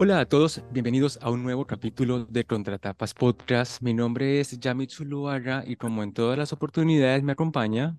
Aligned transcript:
Hola 0.00 0.20
a 0.20 0.26
todos, 0.26 0.62
bienvenidos 0.70 1.18
a 1.22 1.28
un 1.28 1.42
nuevo 1.42 1.66
capítulo 1.66 2.24
de 2.24 2.44
Contratapas 2.44 3.14
Podcast. 3.14 3.82
Mi 3.82 3.92
nombre 3.92 4.38
es 4.38 4.56
Yamit 4.60 4.92
Zuluaga 4.92 5.64
y 5.66 5.74
como 5.74 6.04
en 6.04 6.12
todas 6.12 6.38
las 6.38 6.52
oportunidades 6.52 7.24
me 7.24 7.32
acompaña. 7.32 7.96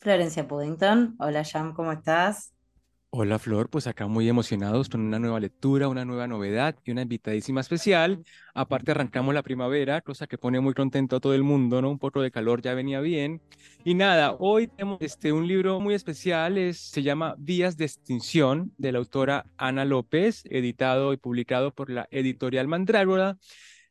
Florencia 0.00 0.48
Puddington. 0.48 1.14
Hola 1.20 1.44
Jam, 1.44 1.72
¿cómo 1.72 1.92
estás? 1.92 2.55
Hola 3.10 3.38
Flor, 3.38 3.70
pues 3.70 3.86
acá 3.86 4.06
muy 4.08 4.28
emocionados 4.28 4.90
con 4.90 5.00
una 5.00 5.18
nueva 5.18 5.40
lectura, 5.40 5.88
una 5.88 6.04
nueva 6.04 6.26
novedad 6.26 6.76
y 6.84 6.90
una 6.90 7.02
invitadísima 7.02 7.62
especial. 7.62 8.22
Aparte 8.54 8.90
arrancamos 8.90 9.32
la 9.32 9.42
primavera, 9.42 10.02
cosa 10.02 10.26
que 10.26 10.36
pone 10.36 10.60
muy 10.60 10.74
contento 10.74 11.16
a 11.16 11.20
todo 11.20 11.34
el 11.34 11.42
mundo, 11.42 11.80
¿no? 11.80 11.90
Un 11.90 11.98
poco 11.98 12.20
de 12.20 12.30
calor 12.30 12.60
ya 12.60 12.74
venía 12.74 13.00
bien. 13.00 13.40
Y 13.84 13.94
nada, 13.94 14.34
hoy 14.38 14.66
tenemos 14.66 14.98
este, 15.00 15.32
un 15.32 15.46
libro 15.48 15.80
muy 15.80 15.94
especial, 15.94 16.58
es, 16.58 16.78
se 16.78 17.02
llama 17.02 17.36
Vías 17.38 17.78
de 17.78 17.86
Extinción, 17.86 18.74
de 18.76 18.92
la 18.92 18.98
autora 18.98 19.46
Ana 19.56 19.86
López, 19.86 20.42
editado 20.50 21.14
y 21.14 21.16
publicado 21.16 21.72
por 21.72 21.88
la 21.88 22.08
editorial 22.10 22.68
Mandrágora. 22.68 23.38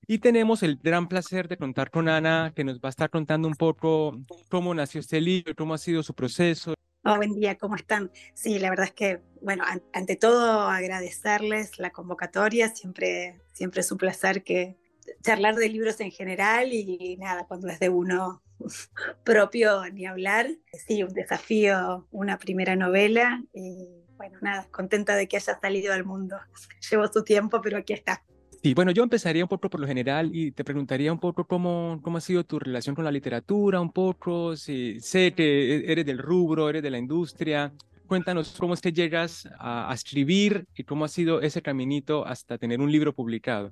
Y 0.07 0.19
tenemos 0.19 0.61
el 0.61 0.77
gran 0.77 1.07
placer 1.07 1.47
de 1.47 1.57
contar 1.57 1.89
con 1.89 2.09
Ana, 2.09 2.53
que 2.55 2.63
nos 2.63 2.77
va 2.77 2.89
a 2.89 2.89
estar 2.89 3.09
contando 3.09 3.47
un 3.47 3.55
poco 3.55 4.19
cómo 4.49 4.75
nació 4.75 4.99
este 4.99 5.19
libro, 5.19 5.55
cómo 5.55 5.73
ha 5.73 5.79
sido 5.79 6.03
su 6.03 6.13
proceso, 6.13 6.74
Oh, 7.07 7.17
buen 7.17 7.35
día, 7.35 7.55
¿cómo 7.55 7.75
están? 7.75 8.11
Sí, 8.33 8.57
la 8.57 8.71
verdad 8.71 8.87
es 8.87 8.93
que, 8.93 9.21
bueno, 9.39 9.63
ante 9.93 10.15
todo 10.15 10.61
agradecerles 10.61 11.77
la 11.77 11.91
convocatoria, 11.91 12.69
siempre, 12.69 13.39
siempre 13.53 13.81
es 13.81 13.91
un 13.91 13.99
placer 13.99 14.43
que 14.43 14.75
charlar 15.21 15.53
de 15.53 15.69
libros 15.69 15.99
en 15.99 16.09
general 16.09 16.73
y 16.73 17.15
nada, 17.17 17.45
cuando 17.45 17.67
es 17.67 17.79
de 17.79 17.89
uno 17.89 18.41
propio 19.23 19.85
ni 19.93 20.07
hablar. 20.07 20.49
Sí, 20.87 21.03
un 21.03 21.13
desafío, 21.13 22.07
una 22.09 22.39
primera 22.39 22.75
novela 22.75 23.39
y 23.53 23.87
bueno, 24.17 24.39
nada, 24.41 24.67
contenta 24.71 25.15
de 25.15 25.27
que 25.27 25.37
haya 25.37 25.59
salido 25.59 25.93
al 25.93 26.05
mundo. 26.05 26.39
Llevo 26.89 27.07
su 27.07 27.23
tiempo, 27.23 27.61
pero 27.61 27.77
aquí 27.77 27.93
está. 27.93 28.23
Sí, 28.65 28.73
bueno, 28.73 28.89
yo 28.89 29.03
empezaría 29.03 29.43
un 29.43 29.47
poco 29.47 29.69
por 29.69 29.79
lo 29.79 29.85
general 29.85 30.31
y 30.33 30.51
te 30.51 30.63
preguntaría 30.63 31.13
un 31.13 31.19
poco 31.19 31.45
cómo, 31.45 31.99
cómo 32.01 32.17
ha 32.17 32.21
sido 32.21 32.43
tu 32.43 32.57
relación 32.57 32.95
con 32.95 33.05
la 33.05 33.11
literatura, 33.11 33.79
un 33.79 33.91
poco, 33.91 34.55
si 34.55 34.99
sé 35.01 35.35
que 35.35 35.75
e-, 35.75 35.91
eres 35.91 36.03
del 36.03 36.17
rubro, 36.17 36.67
eres 36.67 36.81
de 36.81 36.89
la 36.89 36.97
industria. 36.97 37.71
Cuéntanos 38.07 38.55
cómo 38.59 38.73
es 38.73 38.81
que 38.81 38.91
llegas 38.91 39.47
a, 39.59 39.91
escribir 39.93 40.65
y 40.75 40.83
cómo 40.83 41.05
ha 41.05 41.09
sido 41.09 41.41
ese 41.41 41.61
caminito 41.61 42.25
hasta 42.25 42.57
tener 42.57 42.81
un 42.81 42.91
libro 42.91 43.13
publicado. 43.13 43.71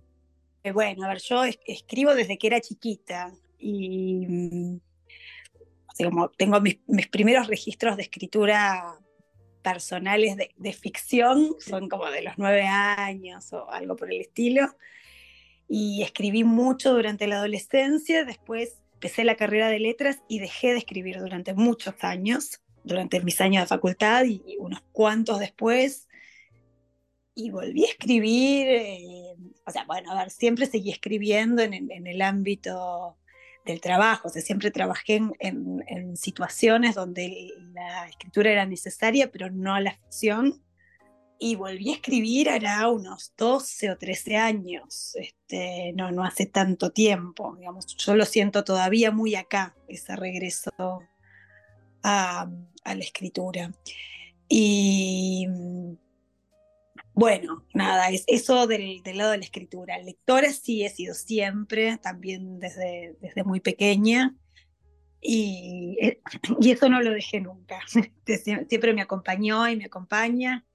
Eh, 0.64 0.72
bueno, 0.72 1.06
a 1.06 1.08
ver, 1.08 1.18
yo 1.24 1.44
escribo 1.66 2.14
desde 2.14 2.38
que 2.38 2.46
era 2.46 2.62
chiquita 2.62 3.34
y 3.58 4.28
mm, 4.28 4.78
tengo 6.38 6.62
mis, 6.62 6.78
mis 6.86 7.08
primeros 7.08 7.48
registros 7.48 7.98
de 7.98 8.04
escritura 8.04 9.00
personales 9.64 10.38
de, 10.38 10.74
ficción, 10.74 11.56
son 11.60 11.90
como 11.90 12.10
de 12.12 12.22
los 12.22 12.34
nueve 12.38 12.64
años 12.64 13.52
o 13.54 13.70
algo 13.72 13.96
por 13.96 14.12
el 14.12 14.22
estilo. 14.22 14.76
Y 15.68 16.04
escribí 16.04 16.44
mucho 16.44 16.94
durante 16.94 17.26
la 17.26 17.38
adolescencia, 17.38 18.26
después 18.26 18.78
empecé 18.94 19.24
la 19.24 19.36
carrera 19.36 19.70
de 19.70 19.80
letras 19.80 20.22
y 20.28 20.40
dejé 20.40 20.74
de 20.74 20.78
escribir 20.78 21.20
durante 21.20 21.54
muchos 21.54 21.96
años, 22.02 22.62
durante 22.84 23.22
mis 23.22 23.42
años 23.42 23.64
de 23.64 23.68
facultad 23.68 24.26
y, 24.26 24.44
unos 24.60 24.82
cuantos 24.92 25.40
después. 25.40 26.08
Y 27.34 27.50
volví 27.50 27.86
a 27.86 27.90
escribir, 27.90 28.68
eh, 28.68 29.36
o 29.66 29.72
sea, 29.72 29.86
bueno, 29.86 30.12
a 30.12 30.16
ver, 30.16 30.30
siempre 30.30 30.68
seguí 30.68 30.92
escribiendo 30.92 31.64
en, 31.64 31.74
en 31.74 32.06
el 32.06 32.22
ámbito 32.22 33.18
del 33.66 33.82
trabajo. 33.82 34.28
O 34.28 34.32
sea, 34.32 34.42
siempre 34.42 34.72
trabajé 34.72 35.22
en, 35.40 36.18
situaciones 36.18 36.96
donde 36.96 37.50
la 37.74 38.08
escritura 38.08 38.52
era 38.52 38.66
necesaria, 38.66 39.32
pero 39.32 39.50
no 39.50 39.80
la 39.80 39.94
ficción. 39.94 40.62
Y 41.40 41.56
volví 41.56 41.92
a 41.92 41.96
escribir 41.96 42.50
hará 42.50 42.88
unos 42.90 43.34
12 43.38 43.92
o 43.92 43.98
13 43.98 44.38
años, 44.38 45.16
este, 45.16 45.92
no, 45.94 46.12
no 46.12 46.24
hace 46.24 46.46
tanto 46.46 46.92
tiempo, 46.92 47.56
digamos, 47.58 47.88
yo 47.98 48.16
lo 48.16 48.24
siento 48.24 48.64
todavía 48.64 49.12
muy 49.12 49.36
acá, 49.36 49.76
ese 49.90 50.16
regreso 50.16 50.72
a, 52.02 52.48
a 52.84 52.96
la 52.96 53.04
escritura. 53.04 53.74
Y 54.48 55.13
bueno, 57.14 57.66
nada, 57.74 58.10
es 58.10 58.24
eso 58.28 58.66
del, 58.68 59.02
lado 59.06 59.32
de 59.32 59.38
la 59.38 59.44
escritura. 59.44 60.00
Lectora 60.00 60.52
sí 60.52 60.84
he 60.84 60.90
sido 60.90 61.14
siempre, 61.14 61.98
también 61.98 62.60
desde, 62.60 63.16
desde 63.22 63.44
muy 63.44 63.60
pequeña, 63.60 64.36
y, 65.22 65.98
eh, 66.02 66.22
y 66.60 66.72
eso 66.72 66.90
no 66.90 67.02
lo 67.02 67.12
dejé 67.12 67.40
nunca. 67.42 67.80
Siempre 68.70 68.94
me 68.94 69.02
acompañó 69.02 69.68
y 69.70 69.78
me 69.78 69.86
acompaña. 69.86 70.66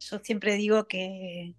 Yo 0.00 0.20
siempre 0.20 0.54
digo 0.54 0.86
que, 0.86 1.56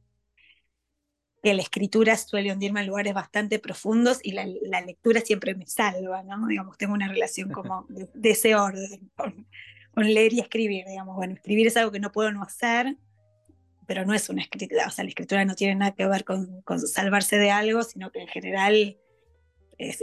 que 1.44 1.54
la 1.54 1.62
escritura 1.62 2.16
suele 2.18 2.52
hundirme 2.52 2.82
en 2.82 2.88
lugares 2.88 3.14
bastante 3.14 3.60
profundos 3.60 4.20
y 4.24 4.32
la, 4.32 4.46
lectura 4.82 5.22
siempre 5.22 5.56
me 5.56 5.68
salva, 5.68 6.24
¿no? 6.24 6.48
Digamos, 6.48 6.78
tengo 6.78 6.94
una 6.94 7.08
relación 7.08 7.50
como 7.52 7.86
de, 7.90 8.30
ese 8.30 8.56
orden 8.56 9.12
con, 9.16 9.48
con, 9.94 10.06
leer 10.06 10.34
y 10.34 10.40
escribir, 10.40 10.86
digamos, 10.88 11.16
bueno, 11.16 11.34
escribir 11.34 11.68
es 11.68 11.78
algo 11.78 11.92
que 11.92 12.00
no 12.00 12.12
puedo 12.12 12.32
no 12.32 12.44
hacer, 12.44 12.98
pero 13.90 14.06
no 14.06 14.14
es 14.14 14.30
una 14.30 14.44
escritura, 14.44 14.86
o 14.86 14.92
sea, 14.92 15.04
la 15.04 15.10
escritura 15.10 15.46
no 15.46 15.56
tiene 15.56 15.74
nada 15.74 15.96
que 15.96 16.06
ver 16.06 16.24
con, 16.24 16.64
salvarse 16.86 17.38
de 17.38 17.50
algo, 17.50 17.82
sino 17.82 18.12
que 18.12 18.20
en 18.22 18.28
general 18.28 19.00
es, 19.80 20.00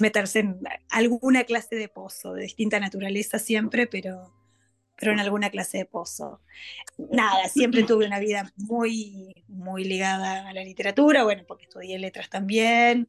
meterse 0.00 0.38
en 0.38 0.60
alguna 0.90 1.42
clase 1.42 1.74
de 1.74 1.88
pozo, 1.88 2.34
de 2.34 2.42
distinta 2.42 2.78
naturaleza 2.78 3.40
siempre, 3.40 3.88
pero, 3.88 4.32
pero 4.96 5.10
en 5.10 5.18
alguna 5.18 5.50
clase 5.50 5.78
de 5.78 5.86
pozo. 5.86 6.40
Nada, 6.98 7.48
siempre 7.48 7.82
tuve 7.82 8.06
una 8.06 8.20
vida 8.20 8.52
muy, 8.54 9.44
muy 9.48 9.82
ligada 9.82 10.48
a 10.48 10.52
la 10.52 10.62
literatura, 10.62 11.24
bueno, 11.24 11.42
porque 11.48 11.64
estudié 11.64 11.98
letras 11.98 12.30
también, 12.30 13.08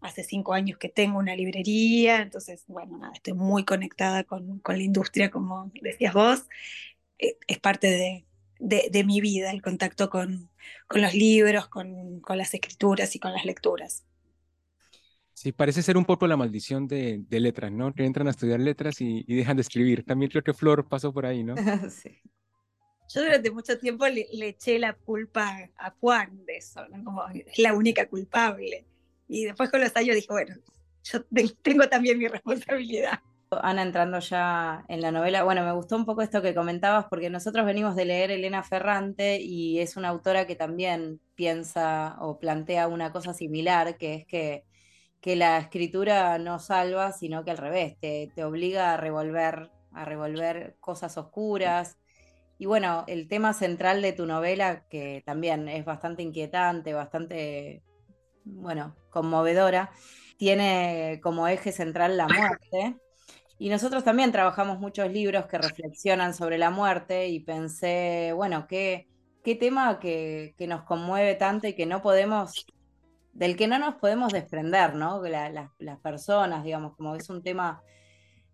hace 0.00 0.24
cinco 0.24 0.54
años 0.54 0.76
que 0.76 0.88
tengo 0.88 1.20
una 1.20 1.36
librería, 1.36 2.20
entonces, 2.20 2.64
bueno, 2.66 2.98
nada, 2.98 3.12
estoy 3.14 3.34
muy 3.34 3.64
conectada 3.64 4.24
con, 4.24 4.58
con 4.58 4.76
la 4.76 4.82
industria, 4.82 5.30
como 5.30 5.70
decías 5.80 6.14
vos, 6.14 6.48
eh, 7.20 7.38
es 7.46 7.60
parte 7.60 7.86
de, 7.86 8.26
de, 8.58 9.04
mi 9.04 9.20
vida, 9.20 9.50
el 9.50 9.62
contacto 9.62 10.10
con, 10.10 10.50
con 10.86 11.02
los 11.02 11.14
libros, 11.14 11.68
con, 11.68 12.20
con, 12.20 12.38
las 12.38 12.54
escrituras 12.54 13.14
y 13.14 13.18
con 13.18 13.32
las 13.32 13.44
lecturas. 13.44 14.04
Sí, 15.32 15.52
parece 15.52 15.82
ser 15.82 15.96
un 15.96 16.04
poco 16.04 16.26
la 16.26 16.36
maldición 16.36 16.86
de, 16.86 17.20
de 17.28 17.40
letras, 17.40 17.70
¿no? 17.70 17.92
Que 17.92 18.04
entran 18.04 18.26
a 18.26 18.30
estudiar 18.30 18.58
letras 18.58 19.00
y, 19.00 19.24
y, 19.26 19.34
dejan 19.34 19.56
de 19.56 19.62
escribir. 19.62 20.04
También 20.04 20.30
creo 20.30 20.42
que 20.42 20.54
Flor 20.54 20.88
pasó 20.88 21.12
por 21.12 21.26
ahí, 21.26 21.44
¿no? 21.44 21.54
sí. 21.90 22.18
Yo 23.14 23.22
durante 23.22 23.50
mucho 23.50 23.78
tiempo 23.78 24.06
le, 24.08 24.26
le, 24.32 24.48
eché 24.48 24.78
la 24.78 24.94
culpa 24.94 25.70
a 25.76 25.90
Juan 26.00 26.44
de 26.46 26.56
eso, 26.56 26.88
¿no? 26.88 27.04
Como 27.04 27.22
es 27.28 27.58
la 27.58 27.74
única 27.74 28.08
culpable. 28.08 28.86
Y 29.28 29.44
después 29.44 29.70
con 29.70 29.80
los 29.80 29.94
años 29.94 30.16
dije, 30.16 30.28
bueno, 30.30 30.56
yo 31.04 31.24
tengo 31.62 31.88
también 31.88 32.18
mi 32.18 32.26
responsabilidad. 32.26 33.20
Ana, 33.50 33.82
entrando 33.82 34.18
ya 34.18 34.84
en 34.88 35.00
la 35.00 35.12
novela, 35.12 35.44
bueno, 35.44 35.64
me 35.64 35.72
gustó 35.72 35.96
un 35.96 36.04
poco 36.04 36.22
esto 36.22 36.42
que 36.42 36.54
comentabas 36.54 37.06
porque 37.08 37.30
nosotros 37.30 37.64
venimos 37.64 37.94
de 37.94 38.04
leer 38.04 38.30
Elena 38.30 38.62
Ferrante 38.62 39.40
y 39.40 39.78
es 39.78 39.96
una 39.96 40.08
autora 40.08 40.46
que 40.46 40.56
también 40.56 41.20
piensa 41.34 42.16
o 42.20 42.38
plantea 42.38 42.88
una 42.88 43.12
cosa 43.12 43.34
similar, 43.34 43.96
que 43.98 44.14
es 44.14 44.26
que, 44.26 44.64
que 45.20 45.36
la 45.36 45.58
escritura 45.58 46.38
no 46.38 46.58
salva, 46.58 47.12
sino 47.12 47.44
que 47.44 47.52
al 47.52 47.58
revés, 47.58 47.96
te, 48.00 48.32
te 48.34 48.44
obliga 48.44 48.94
a 48.94 48.96
revolver, 48.96 49.70
a 49.92 50.04
revolver 50.04 50.76
cosas 50.80 51.16
oscuras. 51.16 51.98
Y 52.58 52.66
bueno, 52.66 53.04
el 53.06 53.28
tema 53.28 53.52
central 53.54 54.02
de 54.02 54.12
tu 54.12 54.26
novela, 54.26 54.86
que 54.88 55.22
también 55.24 55.68
es 55.68 55.84
bastante 55.84 56.22
inquietante, 56.22 56.94
bastante, 56.94 57.82
bueno, 58.44 58.96
conmovedora, 59.10 59.90
tiene 60.36 61.20
como 61.22 61.48
eje 61.48 61.72
central 61.72 62.16
la 62.16 62.28
muerte. 62.28 62.96
Y 63.58 63.70
nosotros 63.70 64.04
también 64.04 64.32
trabajamos 64.32 64.78
muchos 64.78 65.10
libros 65.10 65.46
que 65.46 65.58
reflexionan 65.58 66.34
sobre 66.34 66.58
la 66.58 66.70
muerte 66.70 67.28
y 67.28 67.40
pensé, 67.40 68.32
bueno, 68.34 68.66
qué, 68.66 69.08
qué 69.42 69.54
tema 69.54 69.98
que, 69.98 70.54
nos 70.68 70.82
conmueve 70.82 71.34
tanto 71.36 71.66
y 71.66 71.74
que 71.74 71.86
no 71.86 72.02
podemos, 72.02 72.66
del 73.32 73.56
que 73.56 73.66
no 73.66 73.78
nos 73.78 73.94
podemos 73.94 74.32
desprender, 74.32 74.94
¿no? 74.94 75.22
las 75.22 76.00
personas, 76.00 76.64
digamos, 76.64 76.96
como 76.96 77.14
es 77.14 77.30
un 77.30 77.42
tema 77.42 77.82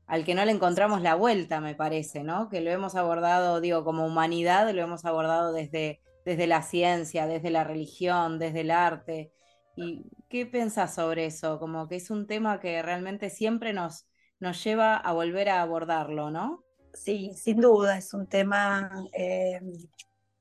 al 0.06 0.24
que 0.24 0.34
no 0.34 0.44
le 0.44 0.52
encontramos 0.52 1.00
la 1.00 1.14
vuelta, 1.14 1.60
me 1.60 1.74
parece, 1.74 2.22
¿no? 2.22 2.50
Que 2.50 2.60
lo 2.60 2.70
hemos 2.70 2.94
abordado, 2.94 3.62
digo, 3.62 3.84
como 3.84 4.06
humanidad, 4.06 4.70
lo 4.70 4.82
hemos 4.82 5.06
abordado 5.06 5.52
desde, 5.52 6.02
desde 6.26 6.46
la 6.46 6.60
ciencia, 6.60 7.26
desde 7.26 7.50
la 7.50 7.64
religión, 7.64 8.38
desde 8.38 8.60
el 8.60 8.70
arte. 8.70 9.32
¿Y 9.74 10.04
qué 10.28 10.44
pensás 10.44 10.94
sobre 10.94 11.24
eso? 11.24 11.58
Como 11.58 11.88
que 11.88 11.96
es 11.96 12.10
un 12.10 12.26
tema 12.26 12.60
que 12.60 12.82
realmente 12.82 13.30
siempre 13.30 13.72
nos, 13.72 14.06
nos 14.42 14.62
lleva 14.64 14.96
a 14.96 15.12
volver 15.12 15.48
a 15.48 15.62
abordarlo, 15.62 16.32
¿no? 16.32 16.64
Sí, 16.92 17.30
sin 17.36 17.60
duda, 17.60 17.96
es 17.96 18.12
un 18.12 18.26
tema, 18.26 18.90
eh, 19.12 19.60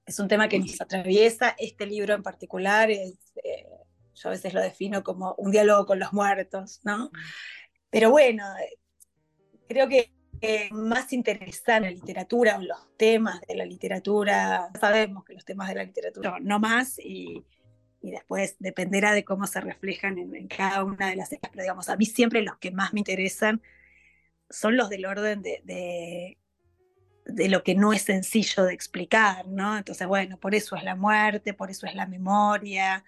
es 0.07 0.19
un 0.19 0.27
tema 0.27 0.49
que 0.49 0.57
nos 0.57 0.81
atraviesa. 0.81 1.55
Este 1.59 1.85
libro 1.85 2.15
en 2.15 2.23
particular 2.23 2.89
es, 2.89 3.19
eh, 3.43 3.67
yo 4.15 4.29
a 4.29 4.31
veces 4.31 4.55
lo 4.55 4.59
defino 4.59 5.03
como 5.03 5.35
un 5.37 5.51
diálogo 5.51 5.85
con 5.85 5.99
los 5.99 6.13
muertos, 6.13 6.79
¿no? 6.83 7.11
Pero 7.91 8.09
bueno, 8.09 8.43
creo 9.69 9.87
que 9.87 10.11
eh, 10.41 10.69
más 10.71 11.13
interesa 11.13 11.77
en 11.77 11.83
la 11.83 11.91
literatura 11.91 12.57
o 12.57 12.61
los 12.63 12.97
temas 12.97 13.39
de 13.41 13.53
la 13.53 13.65
literatura. 13.65 14.71
Sabemos 14.79 15.25
que 15.25 15.35
los 15.35 15.45
temas 15.45 15.69
de 15.69 15.75
la 15.75 15.83
literatura 15.83 16.37
no 16.41 16.59
más 16.59 16.97
y, 16.97 17.45
y 18.01 18.09
después 18.09 18.55
dependerá 18.57 19.13
de 19.13 19.23
cómo 19.23 19.45
se 19.45 19.61
reflejan 19.61 20.17
en, 20.17 20.47
cada 20.47 20.83
una 20.83 21.11
de 21.11 21.17
las 21.17 21.29
pero 21.29 21.61
digamos, 21.61 21.87
a 21.87 21.97
mí 21.97 22.07
siempre 22.07 22.41
los 22.41 22.57
que 22.57 22.71
más 22.71 22.93
me 22.93 23.01
interesan 23.01 23.61
son 24.51 24.77
los 24.77 24.89
del 24.89 25.05
orden 25.05 25.41
de, 25.41 25.61
de, 27.25 27.49
lo 27.49 27.63
que 27.63 27.75
no 27.75 27.93
es 27.93 28.03
sencillo 28.03 28.63
de 28.63 28.73
explicar, 28.73 29.47
¿no? 29.47 29.77
Entonces, 29.77 30.07
bueno, 30.07 30.37
por 30.37 30.55
eso 30.55 30.75
es 30.75 30.83
la 30.83 30.95
muerte, 30.95 31.53
por 31.53 31.69
eso 31.71 31.85
es 31.87 31.95
la 31.95 32.07
memoria, 32.07 33.03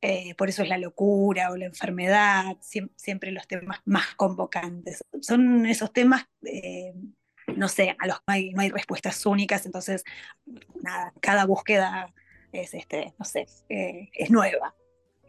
eh, 0.00 0.34
por 0.34 0.48
eso 0.48 0.62
es 0.62 0.68
la 0.68 0.78
locura 0.78 1.50
o 1.50 1.56
la 1.56 1.66
enfermedad, 1.66 2.56
siempre, 2.96 3.30
los 3.30 3.46
temas 3.46 3.78
más 3.84 4.14
convocantes. 4.16 5.04
Son 5.20 5.66
esos 5.66 5.92
temas, 5.92 6.26
eh, 6.44 6.92
no 7.56 7.68
sé, 7.68 7.96
a 7.98 8.06
los 8.06 8.16
no 8.26 8.34
hay, 8.34 8.52
no 8.52 8.62
hay 8.62 8.70
respuestas 8.70 9.24
únicas, 9.26 9.64
entonces, 9.66 10.04
nada, 10.82 11.12
cada 11.20 11.44
búsqueda 11.46 12.12
es, 12.52 12.74
este, 12.74 13.14
no 13.18 13.24
sé, 13.24 13.46
eh, 13.68 14.10
es 14.14 14.30
nueva, 14.30 14.74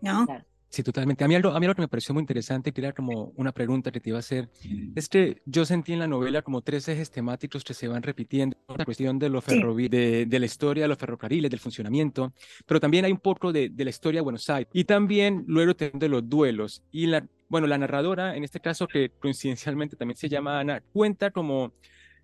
¿no? 0.01 0.25
Sí, 0.73 0.81
totalmente. 0.81 1.23
A 1.23 1.27
mí, 1.27 1.35
algo, 1.35 1.51
a 1.51 1.59
mí 1.59 1.67
lo 1.67 1.75
que 1.75 1.83
me 1.83 1.87
pareció 1.87 2.15
muy 2.15 2.21
interesante, 2.21 2.71
que 2.71 2.81
era 2.81 2.93
como 2.93 3.31
una 3.35 3.51
pregunta 3.51 3.91
que 3.91 3.99
te 3.99 4.09
iba 4.09 4.17
a 4.17 4.21
hacer, 4.21 4.49
es 4.95 5.07
que 5.07 5.39
yo 5.45 5.65
sentí 5.65 5.93
en 5.93 5.99
la 5.99 6.07
novela 6.07 6.41
como 6.41 6.63
tres 6.63 6.87
ejes 6.87 7.11
temáticos 7.11 7.63
que 7.63 7.75
se 7.75 7.87
van 7.87 8.01
repitiendo. 8.01 8.57
La 8.75 8.83
cuestión 8.83 9.19
de, 9.19 9.29
lo 9.29 9.39
ferrovi 9.39 9.87
de, 9.87 10.25
de, 10.25 10.39
la 10.39 10.47
historia 10.47 10.85
de 10.85 10.87
los 10.87 10.97
ferrocarriles, 10.97 11.51
del 11.51 11.59
funcionamiento, 11.59 12.33
pero 12.65 12.79
también 12.79 13.05
hay 13.05 13.11
un 13.11 13.19
poco 13.19 13.53
de, 13.53 13.69
de 13.69 13.83
la 13.83 13.91
historia 13.91 14.21
de 14.21 14.23
Buenos 14.23 14.49
Aires. 14.49 14.67
Y 14.73 14.85
también 14.85 15.43
luego 15.45 15.73
de 15.75 16.09
los 16.09 16.27
duelos. 16.27 16.81
Y 16.91 17.05
la, 17.05 17.23
bueno, 17.49 17.67
la 17.67 17.77
narradora, 17.77 18.35
en 18.35 18.43
este 18.43 18.59
caso 18.59 18.87
que 18.87 19.11
coincidencialmente 19.19 19.95
también 19.95 20.17
se 20.17 20.27
llama 20.27 20.59
Ana, 20.59 20.81
cuenta 20.91 21.29
como 21.29 21.73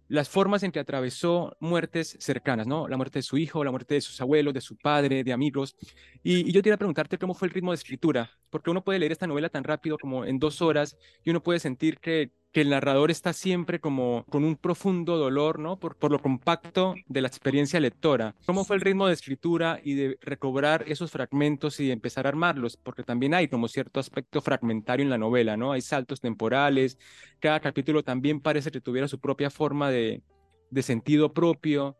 las 0.10 0.28
formas 0.28 0.64
en 0.64 0.72
que 0.72 0.80
atravesó 0.80 1.56
muertes 1.60 2.18
cercanas, 2.20 2.66
¿no? 2.68 2.88
La 2.88 2.98
muerte 2.98 3.20
de 3.20 3.24
su 3.24 3.38
hijo, 3.38 3.64
la 3.64 3.70
muerte 3.72 3.94
de 3.94 4.02
sus 4.02 4.20
abuelos, 4.20 4.56
de 4.56 4.60
su 4.60 4.76
padre, 4.76 5.24
de 5.24 5.32
amigos. 5.32 5.76
Y, 6.24 6.52
yo 6.52 6.64
quería 6.64 6.78
preguntarte 6.78 7.20
cómo 7.20 7.36
fue 7.36 7.48
el 7.48 7.54
ritmo 7.54 7.72
de 7.72 7.76
escritura, 7.76 8.32
porque 8.50 8.72
uno 8.72 8.84
puede 8.84 8.98
leer 8.98 9.12
esta 9.12 9.28
novela 9.28 9.50
tan 9.50 9.64
rápido 9.64 9.98
como 10.00 10.26
en 10.26 10.40
dos 10.40 10.62
horas 10.64 10.98
y 11.24 11.30
uno 11.30 11.44
puede 11.44 11.60
sentir 11.60 12.00
que 12.00 12.34
que 12.52 12.62
el 12.62 12.70
narrador 12.70 13.12
está 13.12 13.34
siempre 13.34 13.80
como 13.80 14.26
con 14.30 14.44
un 14.44 14.56
profundo 14.56 15.18
dolor, 15.18 15.60
¿no? 15.60 15.80
Por, 15.80 15.96
por 15.96 16.12
lo 16.12 16.20
compacto 16.20 16.96
de 17.08 17.22
la 17.22 17.28
experiencia 17.28 17.80
lectora. 17.80 18.36
¿Cómo 18.46 18.66
fue 18.66 18.76
el 18.76 18.82
ritmo 18.82 19.08
de 19.08 19.14
escritura 19.14 19.80
y 19.84 19.94
de 19.94 20.18
recobrar 20.22 20.84
esos 20.88 21.12
fragmentos 21.12 21.80
y 21.80 21.92
empezar 21.92 22.26
a 22.26 22.30
armarlos? 22.30 22.76
Porque 22.78 23.04
también 23.04 23.36
hay 23.36 23.48
como 23.48 23.68
cierto 23.68 24.00
aspecto 24.00 24.42
fragmentario 24.42 25.04
en 25.04 25.12
la 25.12 25.18
novela, 25.18 25.58
¿no? 25.58 25.72
Hay 25.72 25.82
saltos 25.82 26.22
temporales, 26.22 26.98
cada 27.40 27.60
capítulo 27.60 28.04
también 28.04 28.42
parece 28.42 28.72
que 28.72 28.82
tuviera 28.82 29.08
su 29.08 29.20
propia 29.20 29.52
forma 29.52 29.92
de, 29.92 30.24
de 30.72 30.82
sentido 30.82 31.34
propio. 31.34 31.98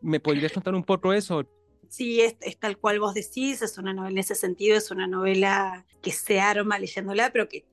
¿Me 0.00 0.18
podrías 0.18 0.52
contar 0.52 0.74
un 0.74 0.84
poco 0.84 1.12
eso? 1.12 1.48
Sí, 1.88 2.20
es, 2.20 2.36
es, 2.40 2.58
tal 2.58 2.78
cual 2.78 3.00
vos 3.00 3.14
decís, 3.14 3.62
es 3.62 3.78
una 3.78 3.94
novela 3.94 4.12
en 4.12 4.18
ese 4.18 4.34
sentido, 4.34 4.76
es 4.76 4.90
una 4.90 5.06
novela 5.06 5.86
que 6.02 6.12
se 6.12 6.38
arma 6.38 6.78
leyéndola, 6.78 7.30
pero 7.32 7.48
que 7.48 7.64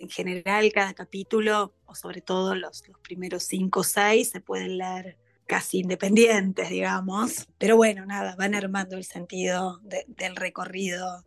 en 0.00 0.08
general 0.08 0.72
cada 0.72 0.94
capítulo, 0.94 1.74
o 1.84 1.94
sobre 1.94 2.22
todo 2.22 2.54
los, 2.54 2.82
primeros 3.02 3.44
cinco 3.44 3.80
o 3.80 3.84
seis, 3.84 4.30
se 4.30 4.40
pueden 4.40 4.78
leer 4.78 5.18
casi 5.46 5.80
independientes, 5.80 6.70
digamos. 6.70 7.48
Pero 7.58 7.76
bueno, 7.76 8.06
nada, 8.06 8.34
van 8.36 8.54
armando 8.54 8.96
el 8.96 9.04
sentido 9.04 9.80
del 9.82 10.36
recorrido 10.36 11.24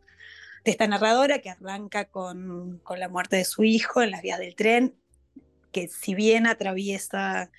de 0.65 0.71
esta 0.71 0.87
narradora 0.87 1.39
que 1.39 1.51
arranca 1.51 2.05
con, 2.05 2.79
con, 2.83 2.99
la 2.99 3.09
muerte 3.09 3.35
de 3.35 3.45
su 3.45 3.63
hijo 3.63 4.01
en 4.01 4.11
las 4.11 4.21
vías 4.21 4.39
del 4.39 4.55
tren, 4.55 4.95
que 5.71 5.87
si 5.87 6.15
bien 6.15 6.47
atraviesa, 6.47 7.51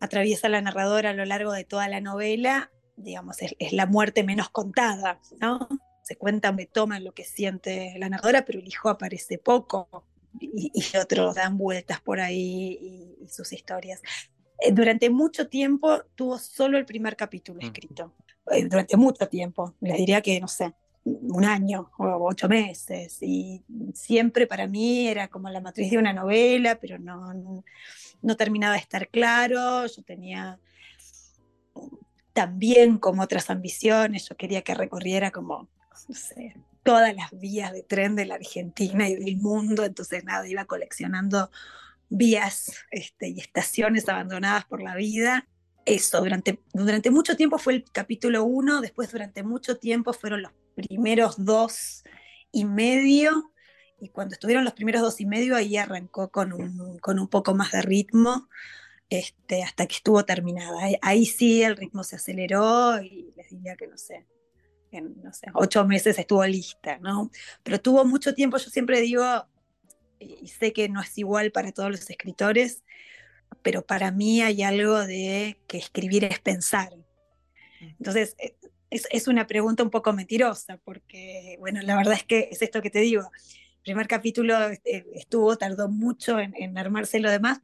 atraviesa 0.00 0.48
la 0.48 0.62
narradora 0.62 1.10
a 1.10 1.14
lo 1.14 1.24
largo 1.24 1.52
de 1.52 1.64
toda 1.64 1.88
la 1.88 2.00
novela, 2.00 2.70
digamos, 2.96 3.36
es 3.40 3.72
la 3.72 3.86
muerte 3.86 4.22
menos 4.22 4.50
contada, 4.50 5.20
¿no? 5.40 5.68
Se 6.10 6.16
cuentan, 6.16 6.56
me 6.56 6.66
toman 6.66 7.04
lo 7.04 7.14
que 7.14 7.22
siente 7.22 7.94
la 7.96 8.08
narradora, 8.08 8.44
pero 8.44 8.58
el 8.58 8.66
hijo 8.66 8.88
aparece 8.88 9.38
poco 9.38 10.08
y, 10.40 10.72
otros 11.00 11.36
dan 11.36 11.56
vueltas 11.56 12.00
por 12.00 12.18
ahí 12.18 13.16
y, 13.20 13.28
sus 13.28 13.52
historias. 13.52 14.02
Eh, 14.58 14.72
durante 14.72 15.08
mucho 15.08 15.46
tiempo 15.46 16.02
tuvo 16.16 16.36
solo 16.36 16.78
el 16.78 16.84
primer 16.84 17.14
capítulo 17.14 17.60
mm. 17.60 17.64
escrito, 17.64 18.12
eh, 18.50 18.64
durante 18.64 18.96
mucho 18.96 19.28
tiempo, 19.28 19.76
les 19.80 19.98
diría 19.98 20.20
que, 20.20 20.40
no 20.40 20.48
sé, 20.48 20.74
un 21.04 21.44
año 21.44 21.92
o 21.96 22.28
ocho 22.28 22.48
meses, 22.48 23.18
y 23.22 23.62
siempre 23.94 24.48
para 24.48 24.66
mí 24.66 25.06
era 25.06 25.28
como 25.28 25.48
la 25.48 25.60
matriz 25.60 25.92
de 25.92 25.98
una 25.98 26.12
novela, 26.12 26.80
pero 26.80 26.98
no, 26.98 27.32
no, 27.34 27.64
no 28.20 28.36
terminaba 28.36 28.74
de 28.74 28.80
estar 28.80 29.06
claro, 29.10 29.86
yo 29.86 30.02
tenía 30.02 30.58
también 32.32 32.98
como 32.98 33.22
otras 33.22 33.48
ambiciones, 33.48 34.28
yo 34.28 34.36
quería 34.36 34.62
que 34.62 34.74
recorriera 34.74 35.30
como 35.30 35.68
no 36.08 36.14
sé, 36.14 36.54
todas 36.82 37.14
las 37.14 37.30
vías 37.38 37.72
de 37.72 37.82
tren 37.82 38.16
de 38.16 38.26
la 38.26 38.36
Argentina 38.36 39.08
y 39.08 39.16
del 39.16 39.36
mundo, 39.36 39.84
entonces 39.84 40.24
nada, 40.24 40.46
iba 40.48 40.64
coleccionando 40.64 41.50
vías 42.08 42.72
este, 42.90 43.28
y 43.28 43.40
estaciones 43.40 44.08
abandonadas 44.08 44.64
por 44.64 44.82
la 44.82 44.96
vida. 44.96 45.46
Eso, 45.86 46.20
durante, 46.20 46.60
durante 46.72 47.10
mucho 47.10 47.36
tiempo 47.36 47.58
fue 47.58 47.74
el 47.74 47.84
capítulo 47.90 48.44
uno, 48.44 48.80
después 48.80 49.10
durante 49.10 49.42
mucho 49.42 49.78
tiempo 49.78 50.12
fueron 50.12 50.42
los 50.42 50.52
primeros 50.74 51.44
dos 51.44 52.04
y 52.52 52.64
medio, 52.64 53.52
y 54.00 54.08
cuando 54.08 54.34
estuvieron 54.34 54.64
los 54.64 54.74
primeros 54.74 55.02
dos 55.02 55.20
y 55.20 55.26
medio, 55.26 55.56
ahí 55.56 55.76
arrancó 55.76 56.30
con 56.30 56.52
un, 56.52 56.98
con 56.98 57.18
un 57.18 57.28
poco 57.28 57.54
más 57.54 57.72
de 57.72 57.82
ritmo, 57.82 58.48
este, 59.10 59.62
hasta 59.62 59.86
que 59.86 59.96
estuvo 59.96 60.24
terminada. 60.24 60.82
Ahí, 60.82 60.96
ahí 61.02 61.26
sí 61.26 61.62
el 61.62 61.76
ritmo 61.76 62.02
se 62.04 62.16
aceleró 62.16 63.02
y 63.02 63.32
les 63.36 63.50
diría 63.50 63.76
que 63.76 63.86
no 63.86 63.98
sé, 63.98 64.26
en, 64.92 65.22
no 65.22 65.32
sé, 65.32 65.46
ocho 65.54 65.84
meses 65.84 66.18
estuvo 66.18 66.44
lista, 66.46 66.98
¿no? 66.98 67.30
Pero 67.62 67.80
tuvo 67.80 68.04
mucho 68.04 68.34
tiempo, 68.34 68.56
yo 68.56 68.70
siempre 68.70 69.00
digo, 69.00 69.24
y 70.18 70.48
sé 70.48 70.72
que 70.72 70.88
no 70.88 71.00
es 71.00 71.16
igual 71.18 71.50
para 71.52 71.72
todos 71.72 71.90
los 71.90 72.08
escritores, 72.10 72.84
pero 73.62 73.82
para 73.82 74.10
mí 74.10 74.42
hay 74.42 74.62
algo 74.62 74.98
de 74.98 75.58
que 75.66 75.78
escribir 75.78 76.24
es 76.24 76.40
pensar. 76.40 76.92
Entonces, 77.80 78.36
eh, 78.38 78.54
es, 78.90 79.06
es, 79.10 79.28
una 79.28 79.46
pregunta 79.46 79.82
un 79.82 79.90
poco 79.90 80.12
mentirosa, 80.12 80.78
porque, 80.84 81.56
bueno, 81.60 81.80
la 81.82 81.96
verdad 81.96 82.14
es 82.14 82.24
que 82.24 82.48
es 82.50 82.62
esto 82.62 82.82
que 82.82 82.90
te 82.90 83.00
digo. 83.00 83.22
El 83.76 83.82
primer 83.82 84.08
capítulo 84.08 84.54
eh, 84.70 85.06
estuvo, 85.14 85.56
tardó 85.56 85.88
mucho 85.88 86.38
en, 86.38 86.54
en 86.56 86.76
armarse 86.76 87.20
lo 87.20 87.30
demás, 87.30 87.60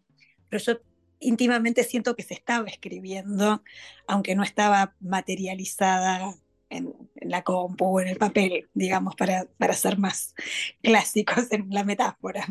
pero 0.48 0.62
yo 0.62 0.80
íntimamente 1.20 1.84
siento 1.84 2.14
que 2.16 2.22
se 2.22 2.34
estaba 2.34 2.68
escribiendo, 2.68 3.62
aunque 4.06 4.34
no 4.34 4.42
estaba 4.42 4.94
materializada 5.00 6.34
en, 6.70 6.94
la 7.16 7.42
compu 7.42 7.84
o 7.84 8.00
en 8.00 8.08
el 8.08 8.16
papel, 8.16 8.68
digamos, 8.74 9.14
para, 9.14 9.46
para 9.58 9.74
ser 9.74 9.98
más 9.98 10.34
clásicos 10.82 11.50
en 11.52 11.68
la 11.70 11.84
metáfora. 11.84 12.46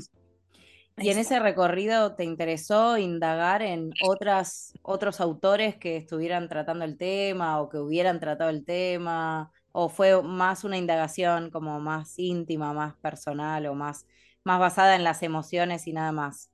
¿Y 0.97 1.09
en 1.09 1.17
ese 1.17 1.39
recorrido 1.39 2.15
te 2.15 2.23
interesó 2.23 2.97
indagar 2.97 3.61
en 3.61 3.91
otras, 4.01 4.73
otros 4.81 5.19
autores 5.19 5.75
que 5.75 5.97
estuvieran 5.97 6.47
tratando 6.47 6.85
el 6.85 6.97
tema 6.97 7.59
o 7.59 7.67
que 7.67 7.79
hubieran 7.79 8.21
tratado 8.21 8.49
el 8.49 8.63
tema? 8.63 9.51
¿O 9.73 9.89
fue 9.89 10.23
más 10.23 10.63
una 10.63 10.77
indagación 10.77 11.51
como 11.51 11.81
más 11.81 12.17
íntima, 12.17 12.71
más 12.71 12.95
personal 12.95 13.65
o 13.65 13.75
más, 13.75 14.07
más 14.45 14.57
basada 14.57 14.95
en 14.95 15.03
las 15.03 15.21
emociones 15.21 15.85
y 15.85 15.91
nada 15.91 16.13
más? 16.13 16.49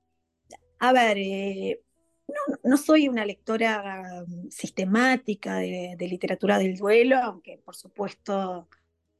A 0.80 0.92
ver, 0.92 1.18
eh, 1.18 1.80
no, 2.62 2.76
soy 2.76 3.08
una 3.08 3.24
lectora 3.24 4.24
mm, 4.26 4.48
sistemática 4.50 5.56
de, 5.56 5.96
literatura 5.98 6.58
del 6.58 6.76
duelo, 6.76 7.18
aunque 7.18 7.58
por 7.58 7.76
supuesto 7.76 8.68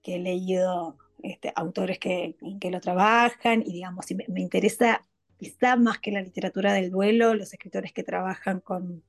que 0.03 0.17
he 0.17 0.19
leído 0.19 0.99
este, 1.23 1.53
autores 1.55 1.99
que, 1.99 2.37
que 2.61 2.71
lo 2.71 2.81
trabajan 2.81 3.63
y 3.63 3.73
digamos, 3.73 4.07
me, 4.29 4.41
interesa 4.41 5.03
quizá 5.37 5.77
más 5.77 5.99
que 5.99 6.13
la 6.13 6.23
literatura 6.23 6.73
del 6.73 6.91
duelo, 6.91 7.35
los 7.35 7.53
escritores 7.53 7.93
que 7.93 8.03
trabajan 8.03 8.61
con, 8.61 9.03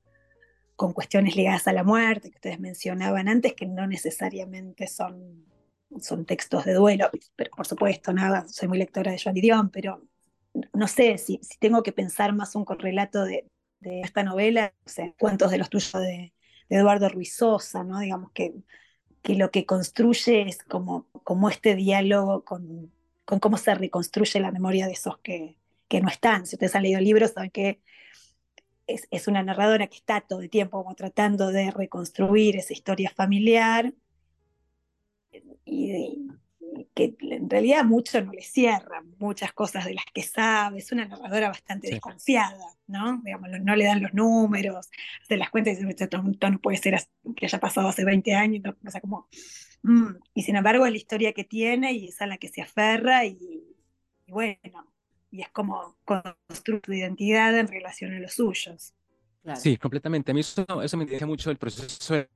con 0.76 0.92
cuestiones 0.92 1.36
ligadas 1.36 1.68
a 1.68 1.72
la 1.72 1.84
muerte, 1.84 2.30
que 2.30 2.36
ustedes 2.36 2.60
mencionaban 2.60 3.28
antes, 3.28 3.54
que 3.54 3.66
no 3.66 3.86
necesariamente 3.86 4.86
son, 4.86 5.46
son 6.00 6.24
textos 6.24 6.64
de 6.64 6.74
duelo, 6.74 7.10
pero 7.36 7.50
por 7.56 7.66
supuesto, 7.66 8.12
nada, 8.12 8.46
soy 8.48 8.68
muy 8.68 8.78
lectora 8.78 9.12
de 9.12 9.20
Joan 9.22 9.34
Didion, 9.34 9.70
pero 9.70 10.02
no 10.72 10.88
sé 10.88 11.18
si, 11.18 11.38
si 11.42 11.58
tengo 11.58 11.82
que 11.82 11.92
pensar 11.92 12.32
más 12.32 12.54
un 12.54 12.64
correlato 12.64 13.24
de, 13.24 13.48
de 13.84 14.00
esta 14.00 14.22
novela, 14.22 14.74
cuentos 15.18 15.50
de 15.50 15.58
los 15.58 15.70
tuyos 15.70 15.92
de, 15.92 16.32
Eduardo 16.70 17.08
Ruizosa, 17.08 17.84
¿no? 17.84 18.00
Digamos 18.00 18.32
que, 18.32 18.54
que 19.22 19.34
lo 19.34 19.50
que 19.50 19.66
construye 19.66 20.48
es 20.48 20.58
como, 20.64 21.06
como 21.22 21.50
este 21.50 21.74
diálogo 21.74 22.42
con, 22.44 22.90
con 23.24 23.38
cómo 23.38 23.58
se 23.58 23.74
reconstruye 23.74 24.40
la 24.40 24.50
memoria 24.50 24.86
de 24.86 24.92
esos 24.92 25.18
que, 25.18 25.58
que 25.88 26.00
no 26.00 26.08
están. 26.08 26.46
Si 26.46 26.56
ustedes 26.56 26.74
han 26.74 26.82
leído 26.82 27.00
libros, 27.00 27.32
saben 27.32 27.50
que 27.50 27.80
es, 28.86 29.06
es, 29.10 29.28
una 29.28 29.42
narradora 29.42 29.86
que 29.86 29.96
está 29.96 30.22
todo 30.22 30.40
el 30.40 30.50
tiempo 30.50 30.82
como 30.82 30.94
tratando 30.94 31.52
de 31.52 31.70
reconstruir 31.70 32.56
esa 32.56 32.72
historia 32.72 33.12
familiar 33.14 33.92
y, 35.64 36.28
que 36.94 37.16
en 37.20 37.48
realidad 37.48 37.84
mucho 37.84 38.22
no 38.22 38.32
le 38.32 38.42
cierran, 38.42 39.14
muchas 39.18 39.52
cosas 39.52 39.84
de 39.84 39.94
las 39.94 40.04
que 40.12 40.22
sabe, 40.22 40.78
es 40.78 40.92
una 40.92 41.06
narradora 41.06 41.48
bastante 41.48 41.88
desconfiada, 41.88 42.64
¿no? 42.86 43.20
Digamos, 43.24 43.48
no 43.60 43.76
le 43.76 43.84
dan 43.84 44.02
los 44.02 44.14
números, 44.14 44.88
se 45.26 45.36
las 45.36 45.50
cuenta 45.50 45.70
y 45.70 45.76
dice, 45.76 46.04
esto 46.04 46.22
no 46.22 46.58
puede 46.58 46.76
ser 46.78 47.00
que 47.36 47.46
haya 47.46 47.60
pasado 47.60 47.88
hace 47.88 48.04
20 48.04 48.34
años, 48.34 48.62
o 48.84 48.90
sea, 48.90 49.00
como, 49.00 49.28
mm, 49.82 50.16
y 50.34 50.42
sin 50.42 50.56
embargo 50.56 50.86
es 50.86 50.92
la 50.92 50.98
historia 50.98 51.32
que 51.32 51.44
tiene 51.44 51.92
y 51.92 52.08
es 52.08 52.20
a 52.20 52.26
la 52.26 52.38
que 52.38 52.48
se 52.48 52.62
aferra 52.62 53.24
y, 53.24 53.62
bueno, 54.26 54.92
y 55.30 55.42
es 55.42 55.48
como 55.50 55.96
construir 56.04 56.82
su 56.84 56.92
identidad 56.92 57.58
en 57.58 57.68
relación 57.68 58.14
a 58.14 58.20
los 58.20 58.34
suyos. 58.34 58.94
Sí, 59.56 59.76
completamente. 59.76 60.30
A 60.30 60.34
mí 60.34 60.40
eso, 60.40 60.64
eso 60.82 60.96
me 60.96 61.04
interesa 61.04 61.26
mucho 61.26 61.50
el 61.50 61.58
proceso 61.58 62.14
de 62.14 62.28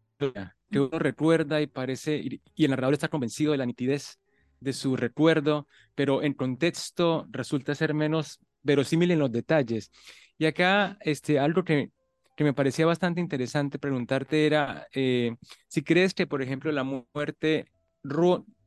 que 0.71 0.80
uno 0.80 0.99
recuerda 0.99 1.61
y 1.61 1.66
parece, 1.66 2.21
y 2.54 2.64
el 2.64 2.71
narrador 2.71 2.95
está 2.95 3.09
convencido 3.09 3.52
de 3.52 3.59
la 3.59 3.64
nitidez 3.64 4.18
de 4.61 4.73
su 4.73 4.97
recuerdo, 4.97 5.67
pero 5.95 6.23
en 6.23 6.35
contexto 6.35 7.27
resulta 7.31 7.75
ser 7.75 7.95
menos 7.95 8.41
verosímil 8.62 9.11
en 9.11 9.19
los 9.21 9.33
detalles. 9.33 9.91
Y 10.38 10.47
acá, 10.47 10.99
este, 11.00 11.38
algo 11.38 11.65
que, 11.65 11.91
que 12.37 12.45
me 12.45 12.55
parecía 12.55 12.87
bastante 12.87 13.21
interesante 13.21 13.79
preguntarte 13.79 14.47
era 14.47 14.87
eh, 14.95 15.35
si 15.67 15.83
crees 15.83 16.15
que, 16.15 16.27
por 16.27 16.43
ejemplo, 16.43 16.71
la 16.73 16.85
muerte 16.85 17.67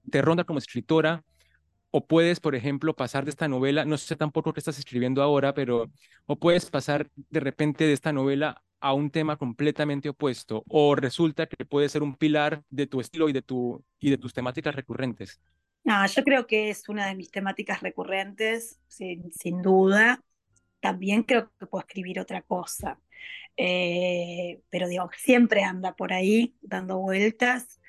te 0.10 0.22
ronda 0.22 0.44
como 0.44 0.60
escritora 0.60 1.24
o 1.92 2.06
puedes, 2.08 2.40
por 2.40 2.56
ejemplo, 2.56 2.96
pasar 2.96 3.26
de 3.26 3.32
esta 3.32 3.48
novela, 3.48 3.86
no 3.86 3.98
sé 3.98 4.16
tampoco 4.16 4.54
qué 4.54 4.60
estás 4.60 4.80
escribiendo 4.80 5.22
ahora, 5.22 5.54
pero 5.54 5.92
o 6.26 6.36
puedes 6.38 6.70
pasar 6.70 7.10
de 7.30 7.40
repente 7.40 7.86
de 7.86 7.94
esta 7.94 8.14
novela 8.14 8.62
a 8.80 8.94
un 8.94 9.12
tema 9.12 9.38
completamente 9.38 10.10
opuesto 10.10 10.64
o 10.68 10.96
resulta 10.96 11.46
que 11.48 11.66
puede 11.66 11.90
ser 11.90 12.02
un 12.04 12.16
pilar 12.16 12.64
de 12.70 12.88
tu 12.88 13.00
estilo 13.00 13.30
y 13.30 13.34
de, 13.34 13.42
tu, 13.42 13.84
y 14.00 14.10
de 14.10 14.18
tus 14.18 14.34
temáticas 14.34 14.76
recurrentes? 14.76 15.40
No, 15.84 16.06
yo 16.06 16.24
creo 16.24 16.46
que 16.48 16.70
es 16.70 16.88
una 16.90 17.08
de 17.08 17.16
mis 17.16 17.32
temáticas 17.32 17.82
recurrentes, 17.82 18.80
sin, 18.88 19.62
duda. 19.62 20.24
También 20.80 21.24
creo 21.24 21.52
que 21.60 21.66
puedo 21.68 21.82
escribir 21.82 22.20
otra 22.20 22.42
cosa. 22.44 23.00
Eh, 23.58 24.62
pero 24.70 24.88
digo, 24.88 25.10
siempre 25.18 25.64
anda 25.64 25.96
por 25.96 26.14
ahí 26.14 26.56
dando 26.62 27.00
vueltas, 27.00 27.80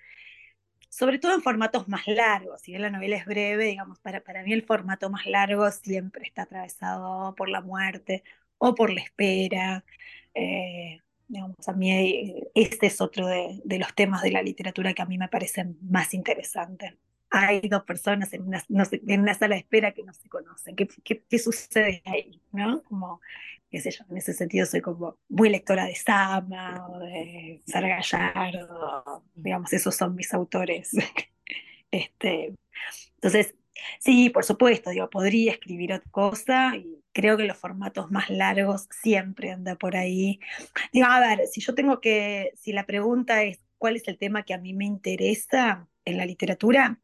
sobre 0.89 1.19
todo 1.19 1.35
en 1.35 1.43
formatos 1.43 1.89
más 1.89 2.07
largos. 2.07 2.63
Si 2.63 2.73
bien 2.73 2.83
la 2.83 2.91
novela 2.91 3.17
es 3.17 3.27
breve, 3.27 3.67
digamos, 3.67 3.99
para, 4.01 4.23
para 4.23 4.43
mí 4.43 4.53
el 4.53 4.65
formato 4.65 5.11
más 5.11 5.27
largo 5.27 5.71
siempre 5.71 6.25
está 6.27 6.43
atravesado 6.43 7.35
por 7.35 7.49
la 7.49 7.61
muerte 7.63 8.25
o 8.59 8.75
por 8.75 8.91
la 8.93 9.03
espera. 9.03 9.85
Eh, 10.35 11.01
digamos, 11.29 11.69
a 11.69 11.73
mí 11.73 12.35
este 12.55 12.87
es 12.87 13.01
otro 13.01 13.27
de, 13.27 13.61
los 13.79 13.95
temas 13.95 14.23
de 14.23 14.33
la 14.33 14.43
literatura 14.43 14.95
que 14.95 15.03
a 15.03 15.07
mí 15.07 15.19
me 15.19 15.29
parecen 15.29 15.79
más 15.83 16.15
interesantes. 16.15 16.95
Hay 17.35 17.61
dos 17.63 17.83
personas 17.85 18.33
en 18.35 18.43
una, 18.43 19.35
sala 19.35 19.55
de 19.55 19.61
espera 19.61 19.93
que 19.93 20.03
no 20.03 20.13
se 20.13 20.29
conocen. 20.29 20.77
¿Qué, 20.77 20.87
qué, 21.03 21.39
sucede 21.39 22.03
ahí? 22.05 22.43
¿no? 22.53 22.83
Como, 22.83 23.23
qué 23.71 23.81
sé 23.81 23.91
yo, 23.91 24.05
en 24.11 24.19
ese 24.19 24.35
sentido 24.35 24.67
soy 24.67 24.83
como 24.83 25.17
muy 25.31 25.49
lectora 25.49 25.87
de 25.87 25.95
Sama 25.95 26.87
o 26.89 26.99
de 26.99 27.63
Sara 27.67 27.89
Gallardo, 27.89 29.25
digamos, 29.35 29.73
esos 29.73 29.97
son 29.97 30.15
mis 30.15 30.35
autores. 30.35 30.91
este, 31.91 32.55
entonces, 33.15 33.55
sí, 33.99 34.29
por 34.29 34.45
supuesto, 34.45 34.91
digo, 34.91 35.09
podría 35.09 35.53
escribir 35.53 35.95
otra 35.95 36.11
cosa 36.11 36.77
y 36.77 37.03
creo 37.13 37.37
que 37.37 37.45
los 37.45 37.57
formatos 37.57 38.11
más 38.11 38.29
largos 38.29 38.89
siempre 38.91 39.51
anda 39.51 39.77
por 39.77 39.97
ahí. 39.97 40.39
Digo, 40.93 41.07
a 41.07 41.21
ver, 41.21 41.47
si 41.47 41.61
yo 41.63 41.75
tengo 41.75 42.01
que, 42.01 42.53
si 42.61 42.73
la 42.73 42.85
pregunta 42.85 43.43
es 43.43 43.61
cuál 43.83 43.97
es 43.97 44.07
el 44.07 44.17
tema 44.17 44.45
que 44.45 44.55
a 44.55 44.59
mí 44.59 44.75
me 44.75 44.85
interesa 44.85 45.89
en 46.05 46.17
la 46.17 46.25
literatura, 46.25 47.01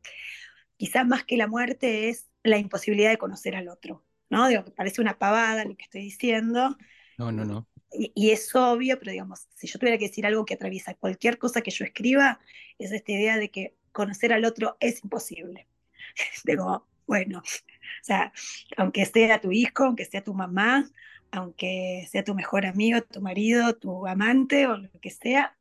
quizás 0.76 1.04
más 1.04 1.24
que 1.24 1.36
la 1.36 1.48
muerte 1.48 2.08
es 2.08 2.28
la 2.44 2.56
imposibilidad 2.56 3.10
de 3.10 3.18
conocer 3.18 3.56
al 3.56 3.66
otro, 3.66 4.06
¿no? 4.30 4.46
Digo, 4.46 4.64
que 4.64 4.70
parece 4.70 5.00
una 5.00 5.18
pavada 5.18 5.64
lo 5.64 5.76
que 5.76 5.82
estoy 5.82 6.02
diciendo. 6.02 6.78
No, 7.18 7.32
no, 7.32 7.44
no. 7.44 7.66
Y, 7.90 8.12
y, 8.14 8.30
es 8.30 8.54
obvio, 8.54 8.96
pero 9.00 9.10
digamos, 9.10 9.48
si 9.56 9.66
yo 9.66 9.80
tuviera 9.80 9.98
que 9.98 10.06
decir 10.06 10.24
algo 10.24 10.44
que 10.44 10.54
atraviesa 10.54 10.94
cualquier 10.94 11.36
cosa 11.38 11.62
que 11.62 11.72
yo 11.72 11.84
escriba, 11.84 12.38
es 12.78 12.92
esta 12.92 13.10
idea 13.10 13.38
de 13.38 13.50
que 13.50 13.74
conocer 13.90 14.32
al 14.32 14.44
otro 14.44 14.76
es 14.78 15.02
imposible. 15.02 15.66
Digo, 16.44 16.86
bueno, 17.08 17.40
o 17.40 18.04
sea, 18.04 18.32
aunque 18.76 19.04
sea 19.04 19.40
tu 19.40 19.50
hijo, 19.50 19.82
aunque 19.82 20.04
sea 20.04 20.22
tu 20.22 20.32
mamá, 20.32 20.88
aunque 21.32 22.06
sea 22.08 22.22
tu 22.22 22.36
mejor 22.36 22.66
amigo, 22.66 23.02
tu 23.02 23.20
marido, 23.20 23.74
tu 23.74 24.06
amante 24.06 24.68
o 24.68 24.76
lo 24.76 25.00
que 25.00 25.10
sea, 25.10 25.57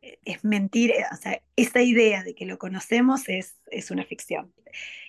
es 0.00 0.44
mentir, 0.44 0.90
eh, 0.90 1.04
o 1.12 1.16
sea, 1.16 1.42
esa 1.56 1.82
idea 1.82 2.22
de 2.22 2.34
que 2.34 2.46
lo 2.46 2.58
conocemos 2.58 3.28
es, 3.28 3.58
es 3.70 3.90
una 3.90 4.04
ficción 4.04 4.52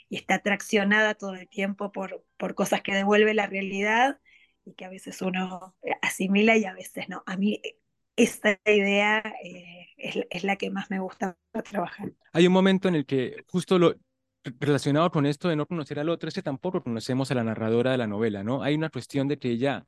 y 0.10 0.18
está 0.18 0.36
atraccionada 0.36 1.16
todo 1.16 1.36
el 1.36 1.48
tiempo 1.48 1.92
por, 1.92 2.26
por 2.38 2.56
cosas 2.56 2.82
que 2.82 2.94
devuelve 2.94 3.34
la 3.34 3.48
realidad 3.48 4.20
y 4.66 4.74
que 4.74 4.86
a 4.86 4.90
veces 4.90 5.22
uno 5.22 5.76
eh, 5.84 5.92
asimila 6.02 6.58
y 6.58 6.66
a 6.66 6.74
veces 6.74 7.08
no. 7.10 7.24
A 7.26 7.38
mí 7.38 7.62
esta 8.16 8.60
idea 8.66 9.24
es, 9.98 10.26
es, 10.30 10.44
la 10.44 10.58
que 10.58 10.70
más 10.70 10.92
me 10.92 11.00
gusta 11.00 11.38
trabajar. 11.70 12.12
Hay 12.34 12.46
un 12.46 12.54
momento 12.54 12.88
en 12.88 12.96
el 12.96 13.06
que 13.06 13.44
justo 13.48 13.80
lo, 13.80 13.96
relacionado 14.44 15.12
con 15.12 15.26
esto 15.26 15.50
de 15.50 15.56
no 15.56 15.66
conocer 15.66 16.00
al 16.00 16.10
otro, 16.10 16.28
es 16.28 16.36
que 16.36 16.42
tampoco 16.42 16.84
conocemos 16.84 17.32
a 17.32 17.36
la 17.36 17.44
narradora 17.44 17.92
de 17.92 17.98
la 17.98 18.08
novela, 18.08 18.44
¿no? 18.44 18.64
Hay 18.64 18.76
una 18.76 18.90
cuestión 18.90 19.28
de 19.28 19.38
que 19.38 19.50
ella 19.50 19.86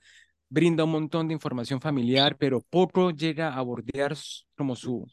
brinda 0.49 0.83
un 0.83 0.91
montón 0.91 1.27
de 1.27 1.33
información 1.33 1.81
familiar, 1.81 2.37
pero 2.37 2.61
poco 2.61 3.11
llega 3.11 3.55
a 3.55 3.61
bordear 3.61 4.15
como 4.55 4.75
su, 4.75 5.07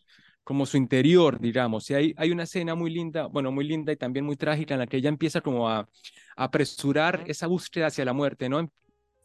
como 0.45 0.67
su 0.67 0.77
interior, 0.77 1.41
digamos. 1.41 1.89
Y 1.91 1.95
hay, 1.95 2.15
hay 2.17 2.31
una 2.31 2.43
escena 2.43 2.75
muy 2.75 2.91
linda, 2.91 3.27
bueno, 3.27 3.53
muy 3.53 3.65
linda 3.67 3.93
y 3.93 3.97
también 3.97 4.25
muy 4.25 4.37
trágica 4.37 4.75
en 4.75 4.81
la 4.81 4.87
que 4.87 4.97
ella 4.97 5.09
empieza 5.09 5.41
como 5.41 5.69
a, 5.69 5.89
apresurar 6.37 7.25
esa 7.27 7.47
búsqueda 7.47 7.87
hacia 7.89 8.05
la 8.05 8.13
muerte, 8.13 8.49
¿no? 8.49 8.71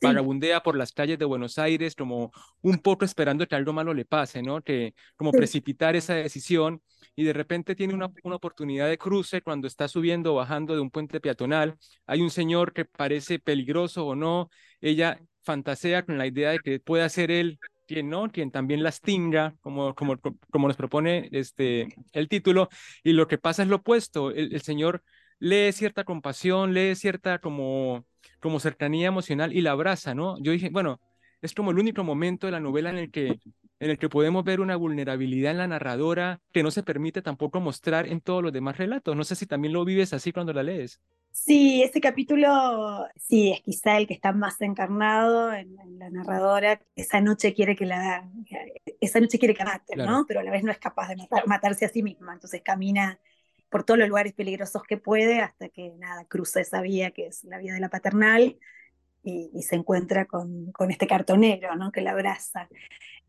Vagabundea 0.01 0.61
por 0.61 0.77
las 0.77 0.91
calles 0.91 1.17
de 1.17 1.25
Buenos 1.25 1.57
Aires 1.57 1.95
como 1.95 2.31
un 2.61 2.77
poco 2.79 3.05
esperando 3.05 3.47
que 3.47 3.55
algo 3.55 3.73
malo 3.73 3.93
le 3.93 4.05
pase, 4.05 4.43
¿no? 4.43 4.61
Que 4.61 4.93
como 5.15 5.31
precipitar 5.31 5.95
esa 5.95 6.13
decisión 6.15 6.81
y 7.15 7.23
de 7.23 7.33
repente 7.33 7.75
tiene 7.75 7.93
una, 7.93 8.11
una 8.23 8.35
oportunidad 8.35 8.89
de 8.89 8.97
cruce 8.97 9.41
cuando 9.41 9.67
está 9.67 9.87
subiendo 9.87 10.33
o 10.33 10.35
bajando 10.35 10.75
de 10.75 10.81
un 10.81 10.91
puente 10.91 11.21
peatonal. 11.21 11.77
Hay 12.05 12.21
un 12.21 12.29
señor 12.29 12.73
que 12.73 12.83
parece 12.85 13.39
peligroso 13.39 14.05
o 14.05 14.15
no. 14.15 14.49
Ella 14.81 15.19
fantasea 15.45 16.03
con 16.03 16.17
la 16.17 16.27
idea 16.27 16.51
de 16.51 16.59
que 16.59 16.79
pueda 16.79 17.07
ser 17.09 17.31
él 17.31 17.59
quien 17.87 18.09
no, 18.09 18.31
quien 18.31 18.51
también 18.51 18.83
las 18.83 19.01
tinga, 19.01 19.55
como, 19.61 19.95
como, 19.95 20.17
como 20.51 20.67
nos 20.67 20.77
propone 20.77 21.29
este, 21.31 21.87
el 22.13 22.27
título, 22.27 22.69
y 23.03 23.13
lo 23.13 23.27
que 23.27 23.37
pasa 23.37 23.63
es 23.63 23.69
lo 23.69 23.77
opuesto, 23.77 24.31
el, 24.31 24.59
señor 24.61 25.03
lee 25.39 25.71
cierta 25.71 26.03
compasión, 26.03 26.73
lee 26.73 26.95
cierta 26.95 27.39
como, 27.39 28.05
como 28.39 28.59
cercanía 28.59 29.07
emocional 29.07 29.53
y 29.53 29.61
la 29.61 29.71
abraza, 29.71 30.15
¿no? 30.15 30.37
Yo 30.41 30.51
dije, 30.51 30.69
bueno, 30.71 30.99
es 31.41 31.53
como 31.53 31.71
el 31.71 31.79
único 31.79 32.03
momento 32.03 32.47
de 32.47 32.51
la 32.51 32.59
novela 32.59 32.89
en 32.89 32.97
el 32.97 33.11
que 33.11 33.39
en 33.79 33.89
el 33.89 33.97
que 33.97 34.09
podemos 34.09 34.43
ver 34.43 34.61
una 34.61 34.75
vulnerabilidad 34.75 35.51
en 35.51 35.57
la 35.57 35.67
narradora 35.67 36.41
que 36.51 36.63
no 36.63 36.71
se 36.71 36.83
permite 36.83 37.21
tampoco 37.21 37.59
mostrar 37.59 38.07
en 38.07 38.21
todos 38.21 38.41
los 38.41 38.53
demás 38.53 38.77
relatos. 38.77 39.15
No 39.15 39.23
sé 39.23 39.35
si 39.35 39.45
también 39.45 39.73
lo 39.73 39.83
vives 39.85 40.13
así 40.13 40.31
cuando 40.31 40.53
la 40.53 40.63
lees. 40.63 41.01
Sí, 41.31 41.83
ese 41.83 41.99
capítulo, 41.99 43.05
sí, 43.17 43.51
es 43.51 43.61
quizá 43.61 43.97
el 43.97 44.07
que 44.07 44.13
está 44.13 44.31
más 44.31 44.61
encarnado 44.61 45.51
en, 45.51 45.75
la 45.99 46.09
narradora. 46.09 46.81
Esa 46.95 47.19
noche 47.19 47.53
quiere 47.53 47.75
que 47.75 47.85
la, 47.85 48.29
esa 49.01 49.19
noche 49.19 49.37
quiere 49.37 49.53
que 49.53 49.65
mate, 49.65 49.97
¿no? 49.97 50.25
Pero 50.25 50.39
a 50.39 50.43
la 50.43 50.51
vez 50.51 50.63
no 50.63 50.71
es 50.71 50.77
capaz 50.77 51.09
de 51.09 51.17
matarse 51.45 51.85
a 51.85 51.89
sí 51.89 52.03
misma. 52.03 52.33
Entonces 52.33 52.61
camina 52.63 53.19
por 53.69 53.83
todos 53.83 53.97
los 53.97 54.07
lugares 54.07 54.31
peligrosos 54.31 54.83
que 54.83 54.95
puede 54.95 55.41
hasta 55.41 55.67
que 55.67 55.91
nada 55.97 56.23
cruza 56.23 56.61
esa 56.61 56.79
vía 56.79 57.11
que 57.11 57.27
es 57.27 57.43
la 57.43 57.57
vía 57.57 57.73
de 57.73 57.81
la 57.81 57.89
paternal 57.89 58.57
y, 59.25 59.49
y 59.53 59.63
se 59.63 59.75
encuentra 59.75 60.25
con, 60.25 60.71
con, 60.71 60.91
este 60.91 61.07
cartonero, 61.07 61.75
¿no? 61.75 61.91
Que 61.91 62.01
la 62.01 62.11
abraza. 62.11 62.69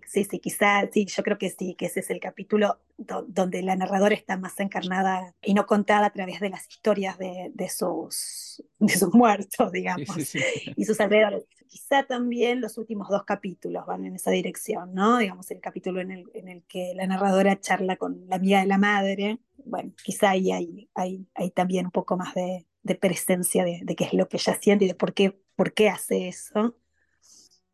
Sí, 0.07 0.25
sí, 0.25 0.39
quizá, 0.39 0.89
sí, 0.93 1.07
yo 1.07 1.23
creo 1.25 1.37
que 1.37 1.51
sí, 1.51 1.75
que 1.75 1.87
ese 1.87 2.01
es 2.01 2.11
el 2.11 2.21
capítulo 2.21 2.79
donde 2.97 3.63
la 3.63 3.75
narradora 3.75 4.15
está 4.15 4.37
más 4.37 4.59
encarnada 4.61 5.35
y 5.43 5.53
no 5.53 5.67
contada 5.67 6.07
a 6.07 6.13
través 6.13 6.39
de 6.39 6.51
las 6.51 6.69
historias 6.69 7.19
de, 7.19 7.51
de 7.53 7.69
sus, 7.69 8.63
de 8.79 8.95
sus 8.95 9.13
muertos, 9.13 9.73
digamos, 9.73 10.35
y 10.77 10.85
sus 10.85 11.01
alrededores. 11.01 11.45
Quizá 11.67 12.05
también 12.05 12.61
los 12.61 12.79
últimos 12.79 13.09
dos 13.09 13.25
capítulos 13.25 13.85
van 13.87 14.05
en 14.05 14.15
esa 14.15 14.31
dirección, 14.31 14.95
¿no? 14.95 15.19
Digamos, 15.19 15.51
el 15.51 15.61
capítulo 15.61 16.01
en 16.01 16.13
el, 16.13 16.25
en 16.35 16.49
el 16.49 16.63
que 16.65 16.93
la 16.95 17.07
narradora 17.07 17.59
charla 17.59 17.97
con 17.97 18.29
la 18.29 18.37
amiga 18.37 18.61
de 18.61 18.67
la 18.67 18.79
madre, 18.79 19.41
bueno, 19.65 19.93
quizá 20.05 20.31
ahí 20.31 20.53
hay, 20.53 20.89
hay, 20.95 21.27
hay 21.35 21.51
también 21.51 21.87
un 21.87 21.91
poco 21.91 22.17
más 22.17 22.35
de, 22.35 22.67
de 22.87 22.95
presencia 22.95 23.65
de, 23.65 23.81
de, 23.83 23.97
qué 23.97 24.05
es 24.05 24.13
lo 24.15 24.29
que 24.29 24.37
ella 24.37 24.59
siente 24.61 24.85
y 24.85 24.89
de 24.89 24.95
por 24.95 25.13
qué, 25.13 25.39
por 25.57 25.75
qué 25.75 25.89
hace 25.89 26.29
eso. 26.29 26.77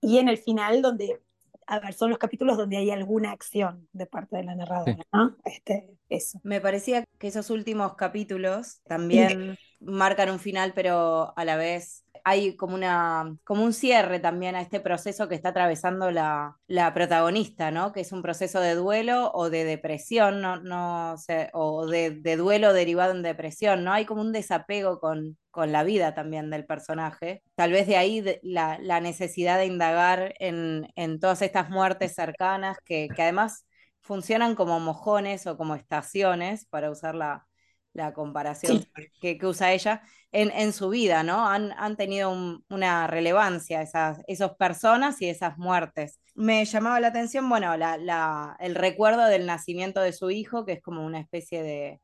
Y 0.00 0.19
en 0.19 0.28
el 0.28 0.38
final, 0.38 0.83
donde 0.83 1.21
a 1.66 1.81
ver, 1.81 1.95
son 1.95 2.11
los 2.11 2.19
capítulos 2.19 2.57
donde 2.57 2.76
hay 2.76 2.90
alguna 2.90 3.31
acción 3.31 3.88
de 3.92 4.07
parte 4.07 4.37
de 4.37 4.45
la 4.45 4.54
narradora, 4.54 5.07
¿no? 5.12 5.37
Este, 5.45 5.88
eso. 6.09 6.40
Me 6.42 6.61
parecía 6.61 7.04
que 7.19 7.28
esos 7.28 7.50
últimos 7.50 7.95
capítulos 7.95 8.81
también 8.85 9.57
marcan 9.81 10.31
un 10.31 10.38
final, 10.38 10.73
pero 10.75 11.33
a 11.37 11.45
la 11.45 11.57
vez 11.57 12.04
hay 12.25 12.57
como, 12.57 12.75
una, 12.75 13.37
como 13.45 13.64
un 13.64 13.73
cierre 13.73 14.21
también 14.21 14.55
a 14.55 14.61
este 14.61 14.81
proceso 14.81 15.29
que 15.29 15.35
está 15.35 15.50
atravesando 15.50 16.11
la, 16.11 16.57
la 16.67 16.93
protagonista, 16.95 17.71
¿no? 17.71 17.93
Que 17.93 18.00
es 18.00 18.12
un 18.12 18.23
proceso 18.23 18.61
de 18.61 18.75
duelo 18.75 19.31
o 19.35 19.50
de 19.50 19.64
depresión, 19.64 20.41
no, 20.41 20.61
no 20.61 21.17
o 21.52 21.87
de, 21.87 22.11
de, 22.11 22.37
duelo 22.37 22.73
derivado 22.73 23.12
en 23.12 23.23
depresión, 23.23 23.85
¿no? 23.85 23.93
Hay 23.93 24.05
como 24.05 24.21
un 24.21 24.33
desapego 24.33 25.00
con, 25.00 25.37
con 25.50 25.73
la 25.73 25.85
vida 25.85 26.14
también 26.14 26.50
del 26.50 26.67
personaje. 26.67 27.43
Tal 27.55 27.73
vez 27.73 27.87
de 27.87 27.97
ahí 27.97 28.25
la, 28.43 28.79
la 28.81 29.00
necesidad 29.00 29.59
de 29.59 29.67
indagar 29.67 30.35
en, 30.38 30.88
en, 30.97 31.21
todas 31.21 31.43
estas 31.43 31.71
muertes 31.71 32.14
cercanas 32.14 32.79
que, 32.85 33.09
que 33.14 33.23
además 33.23 33.67
funcionan 34.00 34.55
como 34.55 34.81
mojones 34.81 35.47
o 35.47 35.57
como 35.57 35.75
estaciones, 35.75 36.67
para 36.67 36.91
usar 36.91 37.14
la, 37.14 37.47
la 37.95 38.13
comparación 38.13 38.87
que, 39.21 39.39
que, 39.39 39.47
usa 39.47 39.73
ella, 39.73 40.03
en, 40.33 40.51
en, 40.51 40.73
su 40.73 40.89
vida, 40.89 41.23
¿no? 41.23 41.47
Han, 41.47 41.73
han 41.77 41.97
tenido 41.97 42.31
un, 42.31 42.65
una 42.71 43.07
relevancia 43.07 43.83
esas, 43.83 44.21
esas 44.27 44.57
personas 44.57 45.21
y 45.21 45.29
esas 45.29 45.59
muertes. 45.59 46.21
Me 46.35 46.65
llamaba 46.65 47.01
la 47.01 47.09
atención, 47.09 47.49
bueno, 47.49 47.77
la, 47.77 47.97
la, 47.99 48.57
el 48.61 48.75
recuerdo 48.75 49.27
del 49.27 49.47
nacimiento 49.47 50.01
de 50.01 50.13
su 50.13 50.31
hijo, 50.31 50.65
que 50.65 50.73
es 50.73 50.83
como 50.83 51.05
una 51.05 51.21
especie 51.21 51.63
de, 51.63 52.01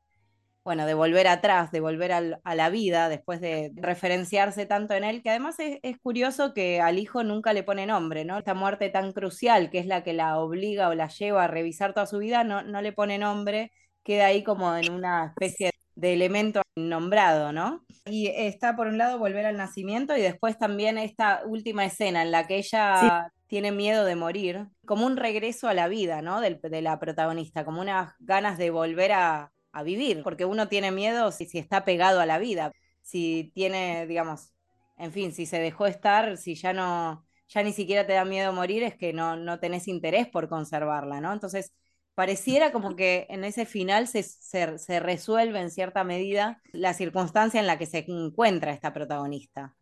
bueno, 0.68 0.84
de 0.84 0.92
volver 0.92 1.26
atrás, 1.28 1.72
de 1.72 1.80
volver 1.80 2.12
al, 2.12 2.40
a 2.44 2.54
la 2.54 2.68
vida 2.68 3.08
después 3.08 3.40
de 3.40 3.72
referenciarse 3.76 4.66
tanto 4.66 4.92
en 4.92 5.04
él, 5.04 5.22
que 5.22 5.30
además 5.30 5.58
es, 5.60 5.78
es, 5.82 5.98
curioso 5.98 6.52
que 6.52 6.82
al 6.82 6.98
hijo 6.98 7.24
nunca 7.24 7.54
le 7.54 7.62
pone 7.62 7.86
nombre, 7.86 8.26
¿no? 8.26 8.36
Esta 8.36 8.52
muerte 8.52 8.90
tan 8.90 9.12
crucial, 9.14 9.70
que 9.70 9.78
es 9.78 9.86
la 9.86 10.04
que 10.04 10.12
la 10.12 10.38
obliga 10.38 10.90
o 10.90 10.94
la 10.94 11.08
lleva 11.08 11.44
a 11.44 11.48
revisar 11.48 11.94
toda 11.94 12.04
su 12.06 12.18
vida, 12.18 12.44
no, 12.44 12.62
no 12.62 12.82
le 12.82 12.92
pone 12.92 13.16
nombre, 13.16 13.72
queda 14.02 14.26
ahí 14.26 14.44
como 14.44 14.76
en 14.76 14.92
una 14.92 15.26
especie 15.28 15.70
de 15.98 16.12
elemento 16.12 16.62
nombrado, 16.76 17.52
¿no? 17.52 17.84
Y 18.04 18.28
está 18.28 18.76
por 18.76 18.86
un 18.86 18.98
lado 18.98 19.18
volver 19.18 19.46
al 19.46 19.56
nacimiento 19.56 20.16
y 20.16 20.20
después 20.20 20.56
también 20.56 20.96
esta 20.96 21.42
última 21.44 21.84
escena 21.84 22.22
en 22.22 22.30
la 22.30 22.46
que 22.46 22.58
ella 22.58 23.00
sí. 23.00 23.32
tiene 23.48 23.72
miedo 23.72 24.04
de 24.04 24.14
morir, 24.14 24.68
como 24.86 25.06
un 25.06 25.16
regreso 25.16 25.66
a 25.66 25.74
la 25.74 25.88
vida, 25.88 26.22
¿no? 26.22 26.40
De, 26.40 26.54
de 26.54 26.82
la 26.82 27.00
protagonista, 27.00 27.64
como 27.64 27.80
unas 27.80 28.14
ganas 28.20 28.58
de 28.58 28.70
volver 28.70 29.10
a, 29.10 29.50
a, 29.72 29.82
vivir, 29.82 30.22
porque 30.22 30.44
uno 30.44 30.68
tiene 30.68 30.92
miedo 30.92 31.32
si, 31.32 31.46
si 31.46 31.58
está 31.58 31.84
pegado 31.84 32.20
a 32.20 32.26
la 32.26 32.38
vida, 32.38 32.70
si 33.02 33.50
tiene, 33.52 34.06
digamos, 34.06 34.52
en 34.98 35.12
fin, 35.12 35.32
si 35.32 35.46
se 35.46 35.58
dejó 35.58 35.86
estar, 35.86 36.36
si 36.36 36.54
ya 36.54 36.72
no, 36.72 37.26
ya 37.48 37.64
ni 37.64 37.72
siquiera 37.72 38.06
te 38.06 38.12
da 38.12 38.24
miedo 38.24 38.52
morir, 38.52 38.84
es 38.84 38.96
que 38.96 39.12
no, 39.12 39.34
no 39.34 39.58
tenés 39.58 39.88
interés 39.88 40.28
por 40.28 40.48
conservarla, 40.48 41.20
¿no? 41.20 41.32
Entonces, 41.32 41.72
pareciera 42.18 42.72
como 42.72 42.96
que 42.96 43.28
en 43.28 43.44
ese 43.44 43.64
final 43.64 44.08
se, 44.08 44.24
se, 44.24 44.98
resuelve 44.98 45.60
en 45.60 45.70
cierta 45.70 46.02
medida 46.02 46.60
la 46.72 46.92
circunstancia 46.92 47.60
en 47.60 47.68
la 47.68 47.78
que 47.78 47.86
se 47.86 48.04
encuentra 48.08 48.72
esta 48.72 48.92
protagonista. 48.92 49.76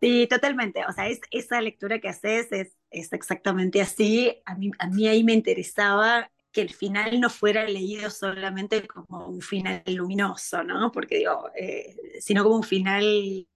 Sí, 0.00 0.26
totalmente. 0.26 0.86
O 0.88 0.92
sea, 0.92 1.08
es, 1.08 1.20
esa 1.30 1.60
lectura 1.60 1.98
que 1.98 2.08
haces 2.08 2.50
es, 2.50 2.78
es 2.90 3.12
exactamente 3.12 3.82
así. 3.82 4.40
A 4.46 4.54
mí, 4.54 4.70
a 4.78 4.88
mí 4.88 5.06
ahí 5.06 5.22
me 5.22 5.34
interesaba 5.34 6.30
que 6.50 6.62
el 6.62 6.72
final 6.72 7.20
no 7.20 7.28
fuera 7.28 7.68
leído 7.68 8.08
solamente 8.08 8.88
como 8.88 9.26
un 9.28 9.42
final 9.42 9.82
luminoso, 9.84 10.64
¿no? 10.64 10.90
Porque 10.92 11.18
digo, 11.18 11.50
eh, 11.54 11.94
sino 12.20 12.42
como 12.42 12.56
un 12.56 12.62
final, 12.62 13.46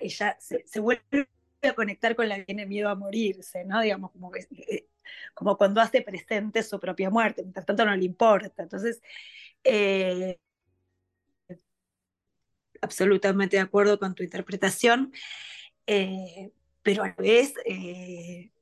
ella 0.00 0.36
se, 0.38 0.64
se 0.66 0.80
vuelve 0.80 1.28
a 1.62 1.72
conectar 1.72 2.14
con 2.14 2.28
la 2.28 2.36
que 2.36 2.44
tiene 2.44 2.66
miedo 2.66 2.90
a 2.90 2.94
morirse, 2.94 3.64
¿no? 3.64 3.80
Digamos, 3.80 4.10
como 4.12 4.30
que 4.30 4.46
eh, 4.68 4.86
como 5.34 5.56
cuando 5.56 5.80
hace 5.80 6.02
presente 6.02 6.62
su 6.62 6.78
propia 6.80 7.10
muerte, 7.10 7.42
mientras 7.42 7.66
tanto 7.66 7.84
no 7.84 7.94
le 7.96 8.04
importa. 8.04 8.62
Entonces, 8.62 9.02
eh, 9.64 10.38
absolutamente 12.80 13.56
de 13.56 13.62
acuerdo 13.62 13.98
con 13.98 14.14
tu 14.14 14.22
interpretación, 14.22 15.12
eh, 15.86 16.52
pero 16.82 17.04
a 17.04 17.08
la 17.08 17.14
vez, 17.16 17.54
eh, 17.66 18.52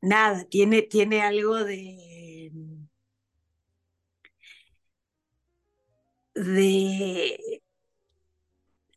nada, 0.00 0.44
tiene, 0.44 0.82
tiene 0.82 1.22
algo 1.22 1.64
de... 1.64 2.52
de 6.34 7.62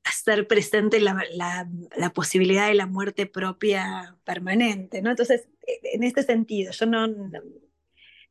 hacer 0.04 0.48
presente 0.48 1.00
la, 1.00 1.24
la, 1.34 1.68
la, 1.98 2.10
posibilidad 2.14 2.68
de 2.68 2.74
la 2.76 2.88
muerte 2.88 3.26
propia 3.26 4.18
permanente, 4.26 5.02
¿no? 5.02 5.10
Entonces, 5.10 5.48
en 5.66 6.04
este 6.04 6.24
sentido, 6.24 6.72
yo 6.72 6.86
no, 6.86 7.08
no, 7.08 7.40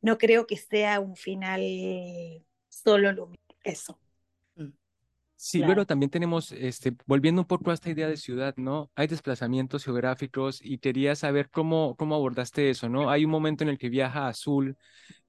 no 0.01 0.17
creo 0.17 0.45
que 0.45 0.57
sea 0.57 0.99
un 0.99 1.15
final 1.15 1.61
solo 2.69 3.11
luminoso, 3.11 3.57
eso. 3.63 3.99
Sí, 5.35 5.57
claro. 5.57 5.73
pero 5.73 5.85
también 5.85 6.09
tenemos, 6.09 6.53
este, 6.53 6.95
volviendo 7.05 7.41
un 7.41 7.47
poco 7.47 7.69
a 7.69 7.73
esta 7.73 7.89
idea 7.89 8.07
de 8.07 8.15
ciudad, 8.15 8.55
¿no? 8.55 8.89
Hay 8.95 9.07
desplazamientos 9.07 9.83
geográficos 9.83 10.61
y 10.63 10.77
quería 10.77 11.15
saber 11.15 11.49
cómo, 11.49 11.97
cómo 11.97 12.15
abordaste 12.15 12.69
eso, 12.69 12.87
¿no? 12.87 13.09
Hay 13.09 13.25
un 13.25 13.31
momento 13.31 13.65
en 13.65 13.69
el 13.69 13.77
que 13.77 13.89
viaja 13.89 14.21
a 14.21 14.29
Azul, 14.29 14.77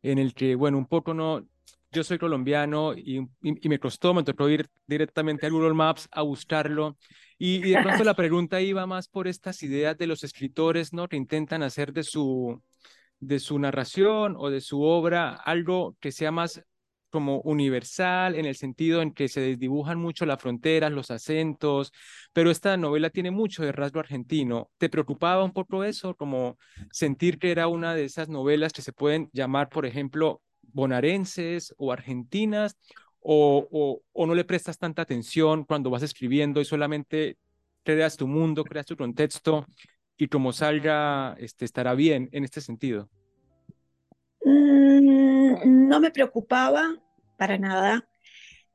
en 0.03 0.19
el 0.19 0.33
que, 0.33 0.55
bueno, 0.55 0.79
un 0.79 0.87
poco 0.87 1.15
no, 1.15 1.45
yo 1.91 2.05
soy 2.05 2.19
colombiano 2.19 2.95
y, 2.95 3.29
y, 3.43 3.67
y, 3.67 3.69
me 3.69 3.81
costó, 3.81 4.15
me 4.15 4.23
tocó 4.23 4.49
ir 4.49 4.69
directamente 4.87 5.47
a 5.47 5.51
Google 5.51 5.75
Maps 5.75 6.09
a 6.13 6.23
buscarlo. 6.23 6.97
Y, 7.39 7.61
de 7.61 7.83
pronto 7.83 8.05
la 8.05 8.15
pregunta 8.15 8.61
iba 8.61 8.87
más 8.87 9.09
por 9.09 9.29
estas 9.29 9.63
ideas 9.63 9.97
de 9.99 10.07
los 10.07 10.25
escritores, 10.25 10.93
¿no? 10.93 11.09
Que 11.09 11.17
intentan 11.17 11.63
hacer 11.63 11.93
de 11.93 12.03
su, 12.03 12.63
de 13.19 13.39
su 13.39 13.59
narración 13.59 14.37
o 14.39 14.51
de 14.51 14.61
su 14.61 14.83
obra 14.83 15.35
algo 15.35 15.97
que 16.01 16.13
sea 16.13 16.31
más 16.31 16.63
como 17.11 17.41
universal 17.43 18.35
en 18.35 18.45
el 18.45 18.57
sentido 18.57 19.01
en 19.01 19.13
que 19.13 19.29
se 19.29 19.41
desdibujan 19.41 20.01
mucho 20.01 20.27
las 20.27 20.43
fronteras, 20.43 20.91
los 20.91 21.13
acentos, 21.13 21.93
pero 22.33 22.51
esta 22.51 22.77
novela 22.77 23.09
tiene 23.09 23.31
mucho 23.31 23.63
de 23.63 23.71
rasgo 23.71 24.01
argentino. 24.01 24.73
¿Te 24.79 24.89
preocupaba 24.89 25.45
un 25.45 25.53
poco 25.53 25.85
eso, 25.85 26.17
como 26.17 26.59
sentir 26.91 27.39
que 27.39 27.53
era 27.53 27.69
una 27.69 27.95
de 27.95 28.05
esas 28.05 28.29
novelas 28.29 28.73
que 28.73 28.83
se 28.83 28.93
pueden 28.93 29.31
llamar, 29.33 29.69
por 29.69 29.87
ejemplo, 29.87 30.43
bonaerenses 30.73 31.73
o 31.79 31.93
argentinas, 31.93 32.77
o, 33.27 33.67
o, 33.71 34.03
o, 34.13 34.27
no 34.27 34.35
le 34.35 34.45
prestas 34.45 34.79
tanta 34.79 35.01
atención 35.01 35.65
cuando 35.65 35.89
vas 35.89 36.03
escribiendo 36.03 36.61
y 36.61 36.67
solamente 36.67 37.39
creas 37.83 38.19
tu 38.19 38.27
mundo, 38.29 38.65
creas 38.65 38.85
tu 38.85 38.97
contexto 38.97 39.67
y 40.19 40.29
como 40.29 40.53
salga, 40.53 41.35
este, 41.39 41.65
estará 41.65 41.95
bien 41.95 42.29
en 42.33 42.45
este 42.45 42.61
sentido? 42.61 43.09
Mm, 44.45 45.89
no 45.89 46.01
me 46.01 46.11
preocupaba 46.11 46.97
para 47.39 47.57
nada. 47.57 48.07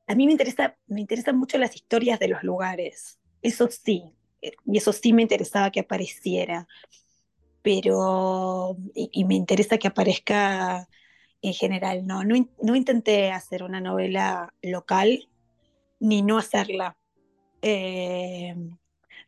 A 0.07 0.15
mí 0.15 0.25
me 0.25 0.31
interesa, 0.31 0.75
me 0.87 1.01
interesan 1.01 1.37
mucho 1.37 1.59
las 1.59 1.75
historias 1.75 2.19
de 2.19 2.29
los 2.29 2.41
lugares, 2.41 3.19
eso 3.43 3.69
sí, 3.69 4.15
y 4.41 4.77
eso 4.77 4.91
sí 4.93 5.13
me 5.13 5.21
interesaba 5.21 5.69
que 5.69 5.81
apareciera, 5.81 6.67
pero, 7.61 8.75
y, 8.95 9.11
y 9.13 9.25
me 9.25 9.35
interesa 9.35 9.77
que 9.77 9.87
aparezca 9.87 10.87
en 11.41 11.53
general, 11.53 12.05
no, 12.05 12.23
no, 12.23 12.35
no, 12.61 12.75
intenté 12.75 13.31
hacer 13.31 13.63
una 13.63 13.79
novela 13.79 14.53
local 14.61 15.27
ni 15.99 16.21
no 16.21 16.37
hacerla. 16.37 16.97
Eh, 17.61 18.55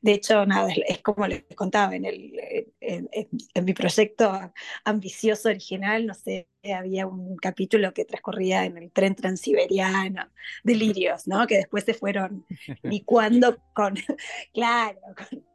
de 0.02 0.14
hecho, 0.14 0.46
nada, 0.46 0.70
es, 0.88 1.00
como 1.02 1.28
les 1.28 1.44
contaba, 1.56 1.96
en, 1.96 2.06
el, 2.06 2.34
en, 2.80 3.08
en, 3.12 3.28
en, 3.54 3.66
mi 3.66 3.74
proyecto 3.74 4.52
ambicioso 4.84 5.50
original, 5.50 6.08
no 6.08 6.16
sé, 6.16 6.48
había 6.76 7.06
un 7.06 7.36
capítulo 7.38 7.94
que 7.94 8.06
transcurría 8.06 8.66
en 8.66 8.78
el 8.78 8.92
tren 8.92 9.16
transiberiano, 9.16 10.28
delirios, 10.64 11.28
¿no? 11.28 11.46
Que 11.46 11.58
después 11.58 11.84
se 11.84 11.94
fueron 11.94 12.46
licuando 12.84 13.58
con, 13.74 13.96
claro, 14.54 15.00
con, 15.16 15.46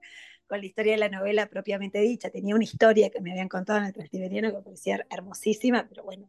con 0.46 0.60
la 0.60 0.66
historia 0.66 0.92
de 0.92 0.98
la 0.98 1.08
novela 1.08 1.46
propiamente 1.46 2.00
dicha. 2.00 2.30
Tenía 2.30 2.54
una 2.54 2.64
historia 2.64 3.10
que 3.10 3.20
me 3.20 3.32
habían 3.32 3.48
contado 3.48 3.80
en 3.80 3.86
el 3.86 3.92
transiberiano 3.92 4.52
que 4.52 4.62
parecía 4.62 5.04
hermosísima, 5.10 5.86
pero 5.88 6.04
bueno, 6.04 6.28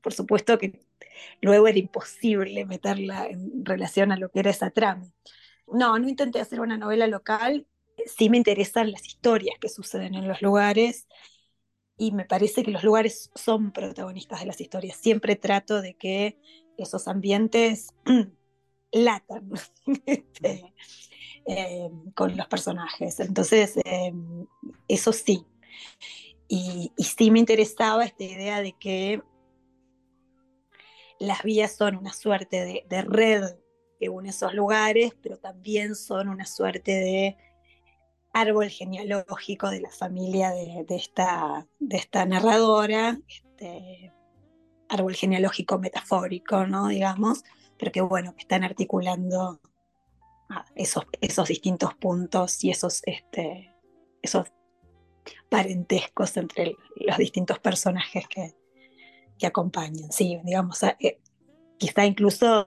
por 0.00 0.12
supuesto 0.12 0.58
que 0.58 0.84
luego 1.40 1.68
era 1.68 1.78
imposible 1.78 2.64
meterla 2.64 3.26
en 3.26 3.64
relación 3.64 4.12
a 4.12 4.16
lo 4.16 4.30
que 4.30 4.40
era 4.40 4.50
esa 4.50 4.70
trama. 4.70 5.12
No, 5.66 5.98
no 5.98 6.08
intenté 6.08 6.40
hacer 6.40 6.60
una 6.60 6.76
novela 6.76 7.06
local, 7.06 7.66
sí 8.06 8.28
me 8.28 8.36
interesan 8.36 8.90
las 8.90 9.06
historias 9.06 9.56
que 9.60 9.68
suceden 9.68 10.14
en 10.14 10.28
los 10.28 10.42
lugares 10.42 11.06
y 11.96 12.12
me 12.12 12.24
parece 12.24 12.62
que 12.62 12.70
los 12.70 12.82
lugares 12.82 13.30
son 13.34 13.72
protagonistas 13.72 14.40
de 14.40 14.46
las 14.46 14.60
historias. 14.60 14.96
Siempre 14.96 15.36
trato 15.36 15.80
de 15.80 15.94
que 15.94 16.38
esos 16.76 17.06
ambientes 17.06 17.94
latan 18.92 19.50
este, 20.06 20.74
eh, 21.46 21.90
con 22.14 22.36
los 22.36 22.46
personajes. 22.48 23.20
Entonces, 23.20 23.76
eh, 23.84 24.12
eso 24.88 25.12
sí. 25.12 25.46
Y, 26.48 26.92
y 26.96 27.04
sí 27.04 27.30
me 27.30 27.38
interesaba 27.38 28.04
esta 28.04 28.24
idea 28.24 28.60
de 28.60 28.72
que 28.72 29.22
las 31.18 31.42
vías 31.42 31.76
son 31.76 31.96
una 31.96 32.12
suerte 32.12 32.84
de, 32.88 33.02
red 33.02 33.56
que 33.98 34.08
une 34.08 34.30
esos 34.30 34.54
lugares, 34.54 35.12
pero 35.22 35.38
también 35.38 35.94
son 35.94 36.28
una 36.28 36.46
suerte 36.46 36.92
de 36.92 37.36
árbol 38.32 38.68
genealógico 38.68 39.70
de 39.70 39.80
la 39.80 39.90
familia 39.90 40.50
de, 40.50 40.84
esta, 40.88 42.26
narradora, 42.26 43.18
este, 43.28 44.12
árbol 44.88 45.14
genealógico 45.14 45.78
metafórico, 45.78 46.66
¿no? 46.66 46.88
Digamos, 46.88 47.44
pero 47.78 47.92
que 47.92 48.00
bueno, 48.00 48.34
que 48.34 48.42
están 48.42 48.64
articulando 48.64 49.60
esos, 50.74 51.06
esos 51.20 51.48
distintos 51.48 51.94
puntos 51.94 52.62
y 52.64 52.70
este, 52.70 53.74
esos 54.22 54.52
parentescos 55.48 56.36
entre 56.36 56.76
los 56.96 57.16
distintos 57.16 57.58
personajes 57.60 58.26
que, 58.28 58.54
que 59.38 59.46
acompañan. 59.46 60.10
Sí, 60.12 60.38
digamos, 60.44 60.82
eh, 60.82 61.20
quizá 61.78 62.06
incluso, 62.06 62.66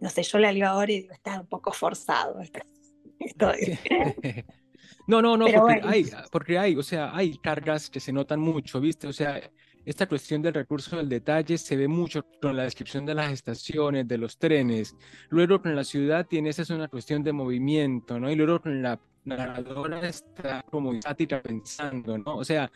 no 0.00 0.10
sé, 0.10 0.22
yo 0.22 0.38
la 0.38 0.52
leo 0.52 0.68
ahora 0.68 0.92
y 0.92 1.02
digo, 1.02 1.12
está 1.12 1.40
un 1.40 1.46
poco 1.46 1.72
forzado. 1.72 2.40
no, 5.06 5.22
no, 5.22 5.36
no, 5.36 5.46
porque, 5.46 5.80
hay, 5.84 6.06
porque 6.30 6.58
hay, 6.58 6.76
o 6.76 6.82
sea, 6.82 7.16
hay 7.16 7.38
cargas 7.38 7.90
que 7.90 8.00
se 8.00 8.12
notan 8.12 8.40
mucho, 8.40 8.80
¿viste? 8.80 9.06
O 9.06 9.12
sea, 9.12 9.40
esta 9.84 10.06
cuestión 10.08 10.42
del 10.42 10.54
recurso 10.54 10.96
del 10.96 11.08
detalle 11.08 11.56
se 11.56 11.76
ve 11.76 11.86
mucho 11.86 12.26
con 12.42 12.56
la 12.56 12.64
descripción 12.64 13.06
de 13.06 13.14
las 13.14 13.32
estaciones, 13.32 14.08
de 14.08 14.18
los 14.18 14.36
trenes. 14.36 14.96
Luego 15.28 15.62
con 15.62 15.76
la 15.76 15.84
ciudad 15.84 16.26
tienes 16.26 16.58
es 16.58 16.70
una 16.70 16.88
cuestión 16.88 17.22
de 17.22 17.32
movimiento, 17.32 18.18
¿no? 18.18 18.28
Y 18.28 18.34
luego 18.34 18.60
con 18.60 18.82
la 18.82 18.98
narradora 19.24 20.08
está 20.08 20.64
como 20.70 20.92
estática 20.92 21.40
pensando, 21.40 22.18
¿no? 22.18 22.36
O 22.36 22.44
sea, 22.44 22.70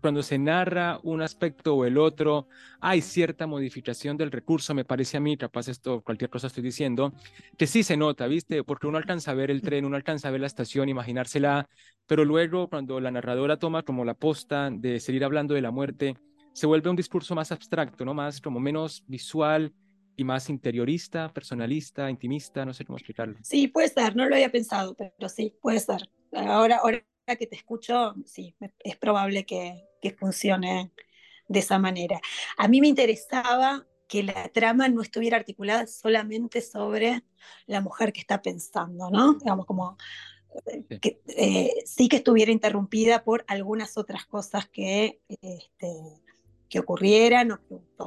cuando 0.00 0.22
se 0.22 0.38
narra 0.38 1.00
un 1.02 1.22
aspecto 1.22 1.74
o 1.74 1.84
el 1.84 1.98
otro, 1.98 2.48
hay 2.80 3.00
cierta 3.00 3.46
modificación 3.46 4.16
del 4.16 4.30
recurso, 4.30 4.74
me 4.74 4.84
parece 4.84 5.16
a 5.16 5.20
mí, 5.20 5.36
capaz 5.36 5.68
esto, 5.68 6.02
cualquier 6.02 6.30
cosa 6.30 6.46
estoy 6.46 6.62
diciendo, 6.62 7.12
que 7.56 7.66
sí 7.66 7.82
se 7.82 7.96
nota, 7.96 8.26
¿viste? 8.26 8.62
Porque 8.64 8.86
uno 8.86 8.98
alcanza 8.98 9.30
a 9.30 9.34
ver 9.34 9.50
el 9.50 9.62
tren, 9.62 9.84
uno 9.84 9.96
alcanza 9.96 10.28
a 10.28 10.30
ver 10.30 10.40
la 10.40 10.46
estación, 10.46 10.88
imaginársela, 10.88 11.68
pero 12.06 12.24
luego 12.24 12.68
cuando 12.68 13.00
la 13.00 13.10
narradora 13.10 13.58
toma 13.58 13.82
como 13.82 14.04
la 14.04 14.14
posta 14.14 14.70
de 14.70 15.00
seguir 15.00 15.24
hablando 15.24 15.54
de 15.54 15.62
la 15.62 15.70
muerte, 15.70 16.16
se 16.52 16.66
vuelve 16.66 16.88
un 16.88 16.96
discurso 16.96 17.34
más 17.34 17.52
abstracto, 17.52 18.04
¿no? 18.04 18.14
Más 18.14 18.40
como 18.40 18.60
menos 18.60 19.04
visual 19.06 19.74
y 20.16 20.24
más 20.24 20.48
interiorista, 20.48 21.28
personalista, 21.32 22.08
intimista, 22.08 22.64
no 22.64 22.72
sé 22.72 22.84
cómo 22.84 22.96
explicarlo. 22.96 23.36
Sí, 23.42 23.68
puede 23.68 23.88
ser, 23.88 24.16
no 24.16 24.26
lo 24.26 24.34
había 24.34 24.50
pensado, 24.50 24.94
pero 24.94 25.28
sí, 25.28 25.54
puede 25.60 25.80
ser. 25.80 26.08
Ahora, 26.32 26.78
ahora 26.78 27.04
que 27.34 27.48
te 27.48 27.56
escucho, 27.56 28.14
sí, 28.24 28.54
es 28.78 28.96
probable 28.96 29.44
que, 29.44 29.88
que 30.00 30.12
funcione 30.12 30.92
de 31.48 31.58
esa 31.58 31.78
manera. 31.78 32.20
A 32.56 32.68
mí 32.68 32.80
me 32.80 32.88
interesaba 32.88 33.86
que 34.08 34.22
la 34.22 34.48
trama 34.50 34.88
no 34.88 35.02
estuviera 35.02 35.36
articulada 35.36 35.86
solamente 35.86 36.60
sobre 36.60 37.24
la 37.66 37.80
mujer 37.80 38.12
que 38.12 38.20
está 38.20 38.40
pensando, 38.40 39.10
¿no? 39.10 39.34
Digamos, 39.34 39.66
como 39.66 39.96
eh, 40.66 40.98
que, 41.00 41.20
eh, 41.36 41.74
sí 41.84 42.08
que 42.08 42.16
estuviera 42.16 42.52
interrumpida 42.52 43.24
por 43.24 43.44
algunas 43.48 43.96
otras 43.98 44.26
cosas 44.26 44.68
que, 44.68 45.20
este, 45.28 46.22
que 46.68 46.78
ocurrieran 46.78 47.52
o 47.52 47.60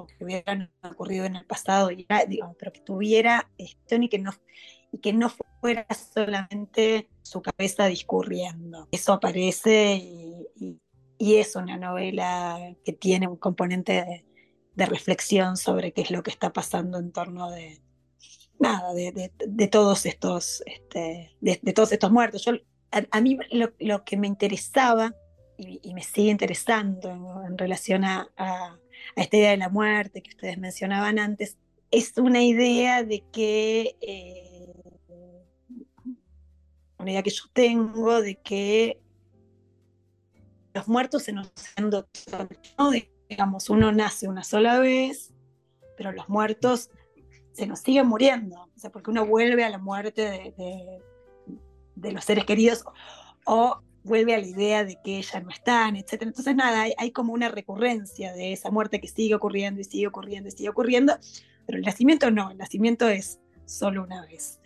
que, 0.07 0.23
hubieran 0.23 0.71
ocurrido 0.83 1.25
en 1.25 1.35
el 1.35 1.45
pasado, 1.45 1.91
y, 1.91 2.05
pero 2.57 2.71
que 2.71 2.81
tuviera 2.81 3.49
esto 3.57 3.95
y 3.95 4.09
que 4.09 4.19
no 4.19 4.31
y 4.91 4.99
que 4.99 5.13
no 5.13 5.31
fuera 5.61 5.85
solamente 6.13 7.09
su 7.21 7.41
cabeza 7.41 7.85
discurriendo. 7.85 8.87
Eso 8.91 9.13
aparece 9.13 9.95
y, 9.95 10.79
es 11.19 11.55
una 11.55 11.77
novela 11.77 12.75
que 12.85 12.93
tiene 12.93 13.27
un 13.27 13.35
componente 13.35 14.23
de, 14.75 14.85
reflexión 14.85 15.57
sobre 15.57 15.91
qué 15.91 16.01
es 16.01 16.11
lo 16.11 16.23
que 16.23 16.31
está 16.31 16.53
pasando 16.53 16.99
en 16.99 17.11
torno 17.11 17.51
de 17.51 17.81
nada, 18.57 18.93
de, 18.93 19.29
de, 19.45 19.67
todos 19.67 20.05
estos, 20.05 20.63
este, 20.65 21.35
de, 21.41 21.73
todos 21.73 21.91
estos 21.91 22.09
muertos. 22.11 22.45
Yo, 22.45 22.53
a, 22.91 23.21
mí 23.21 23.37
lo, 23.51 24.03
que 24.05 24.15
me 24.15 24.27
interesaba 24.27 25.13
y, 25.57 25.93
me 25.93 26.01
sigue 26.01 26.31
interesando 26.31 27.09
en, 27.45 27.57
relación 27.57 28.05
a, 28.05 28.29
a, 28.37 28.79
esta 29.17 29.35
idea 29.35 29.51
de 29.51 29.57
la 29.57 29.69
muerte 29.69 30.21
que 30.21 30.29
ustedes 30.29 30.57
mencionaban 30.57 31.19
antes, 31.19 31.57
es 31.91 32.17
una 32.17 32.41
idea 32.41 33.03
de 33.03 33.23
que 33.31 33.97
eh, 34.01 34.48
una 36.99 37.11
idea 37.11 37.23
que 37.23 37.29
yo 37.29 37.45
tengo 37.53 38.21
de 38.21 38.35
que 38.35 38.99
los 40.73 40.87
muertos 40.87 41.23
se 41.23 41.33
nos 41.33 41.51
han 41.75 41.89
¿no? 41.89 42.05
digamos, 43.29 43.69
uno 43.69 43.91
nace 43.91 44.27
una 44.27 44.43
sola 44.43 44.79
vez, 44.79 45.33
pero 45.97 46.11
los 46.11 46.27
muertos 46.29 46.89
se 47.53 47.67
nos 47.67 47.79
siguen 47.79 48.07
muriendo, 48.07 48.55
o 48.75 48.79
sea, 48.79 48.89
porque 48.89 49.11
uno 49.11 49.25
vuelve 49.25 49.63
a 49.63 49.69
la 49.69 49.77
muerte 49.77 50.53
de, 51.95 52.11
los 52.11 52.23
seres 52.23 52.45
queridos 52.45 52.85
o 53.45 53.81
vuelve 54.03 54.33
a 54.33 54.39
la 54.39 54.47
idea 54.47 54.85
de 54.85 54.97
que 55.03 55.21
ya 55.21 55.41
no 55.41 55.49
están, 55.49 55.95
etc. 55.95 56.21
Entonces, 56.21 56.55
nada, 56.55 56.85
hay, 56.97 57.11
como 57.11 57.33
una 57.33 57.49
recurrencia 57.49 58.33
de 58.33 58.53
esa 58.53 58.71
muerte 58.71 59.01
que 59.01 59.07
sigue 59.07 59.35
ocurriendo 59.35 59.81
y 59.81 59.83
sigue 59.83 60.07
ocurriendo 60.07 60.47
y 60.49 60.51
sigue 60.51 60.69
ocurriendo, 60.69 61.17
pero 61.65 61.77
el 61.77 61.83
nacimiento 61.83 62.31
no, 62.31 62.49
el 62.49 62.57
nacimiento 62.57 63.07
es 63.07 63.39
solo 63.65 64.03
una 64.03 64.25
vez. 64.25 64.59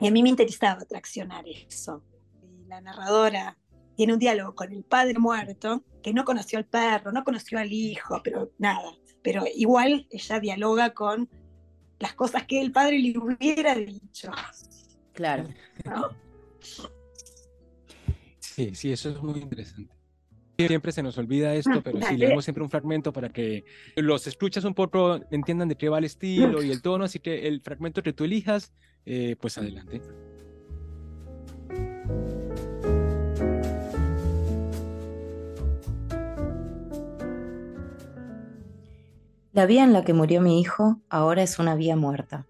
Y 0.00 0.08
a 0.08 0.10
mí 0.10 0.22
me 0.22 0.28
interesaba 0.28 0.84
traccionar 0.84 1.44
eso. 1.48 2.02
Y 2.42 2.66
la 2.66 2.80
narradora 2.80 3.56
tiene 3.96 4.12
un 4.12 4.18
diálogo 4.18 4.54
con 4.54 4.72
el 4.72 4.84
padre 4.84 5.18
muerto, 5.18 5.82
que 6.02 6.12
no 6.12 6.24
conoció 6.24 6.58
al 6.58 6.66
perro, 6.66 7.12
no 7.12 7.24
conoció 7.24 7.58
al 7.58 7.72
hijo, 7.72 8.20
pero 8.22 8.52
nada. 8.58 8.92
Pero 9.22 9.44
igual 9.54 10.06
ella 10.10 10.38
dialoga 10.38 10.90
con 10.90 11.28
las 11.98 12.14
cosas 12.14 12.44
que 12.46 12.60
el 12.60 12.72
padre 12.72 12.98
le 12.98 13.18
hubiera 13.18 13.74
dicho. 13.74 14.30
Claro. 15.12 15.48
Sí, 18.40 18.74
sí, 18.74 18.92
eso 18.92 19.10
es 19.10 19.22
muy 19.22 19.40
interesante. 19.40 19.94
Siempre 20.58 20.92
se 20.92 21.02
nos 21.02 21.18
olvida 21.18 21.54
esto, 21.54 21.82
pero 21.82 22.00
sí, 22.00 22.16
leemos 22.16 22.44
siempre 22.44 22.64
un 22.64 22.70
fragmento 22.70 23.12
para 23.12 23.28
que 23.28 23.64
los 23.96 24.26
escuchas 24.26 24.64
un 24.64 24.74
poco 24.74 25.20
entiendan 25.30 25.68
de 25.68 25.76
qué 25.76 25.88
va 25.88 25.98
el 25.98 26.04
estilo 26.04 26.62
y 26.62 26.70
el 26.70 26.80
tono, 26.80 27.04
así 27.04 27.18
que 27.18 27.46
el 27.46 27.60
fragmento 27.60 28.02
que 28.02 28.14
tú 28.14 28.24
elijas 28.24 28.72
eh, 29.06 29.36
pues 29.40 29.56
adelante. 29.56 30.02
La 39.52 39.64
vía 39.64 39.84
en 39.84 39.94
la 39.94 40.04
que 40.04 40.12
murió 40.12 40.42
mi 40.42 40.60
hijo 40.60 41.00
ahora 41.08 41.42
es 41.42 41.58
una 41.58 41.76
vía 41.76 41.96
muerta. 41.96 42.46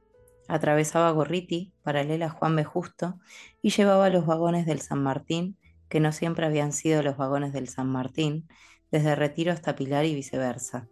Atravesaba 0.49 1.11
Gorriti, 1.12 1.73
paralela 1.85 2.27
a 2.27 2.31
Juan 2.31 2.57
B. 2.57 2.64
Justo, 2.64 3.21
y 3.62 3.71
llevaba 3.71 4.11
los 4.11 4.27
vagones 4.27 4.66
del 4.66 4.81
San 4.81 5.05
Martín, 5.05 5.57
que 5.88 6.01
no 6.01 6.11
siempre 6.11 6.47
habían 6.47 6.73
sido 6.73 7.05
los 7.05 7.16
vagones 7.16 7.53
del 7.53 7.69
San 7.69 7.88
Martín, 7.88 8.49
desde 8.90 9.14
Retiro 9.14 9.53
hasta 9.53 9.77
Pilar 9.77 10.05
y 10.05 10.16
viceversa. 10.16 10.88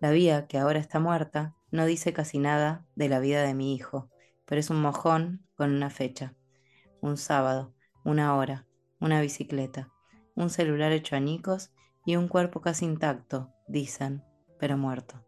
La 0.00 0.12
vía, 0.12 0.46
que 0.46 0.58
ahora 0.58 0.78
está 0.78 1.00
muerta, 1.00 1.56
no 1.72 1.84
dice 1.84 2.12
casi 2.12 2.38
nada 2.38 2.84
de 2.94 3.08
la 3.08 3.18
vida 3.18 3.42
de 3.42 3.54
mi 3.54 3.74
hijo, 3.74 4.08
pero 4.48 4.60
es 4.60 4.70
un 4.70 4.80
mojón 4.80 5.46
con 5.56 5.74
una 5.74 5.90
fecha, 5.90 6.34
un 7.02 7.18
sábado, 7.18 7.74
una 8.02 8.34
hora, 8.34 8.66
una 8.98 9.20
bicicleta, 9.20 9.92
un 10.34 10.48
celular 10.48 10.90
hecho 10.90 11.16
añicos 11.16 11.70
y 12.06 12.16
un 12.16 12.28
cuerpo 12.28 12.62
casi 12.62 12.86
intacto, 12.86 13.52
dicen, 13.68 14.24
pero 14.58 14.78
muerto. 14.78 15.22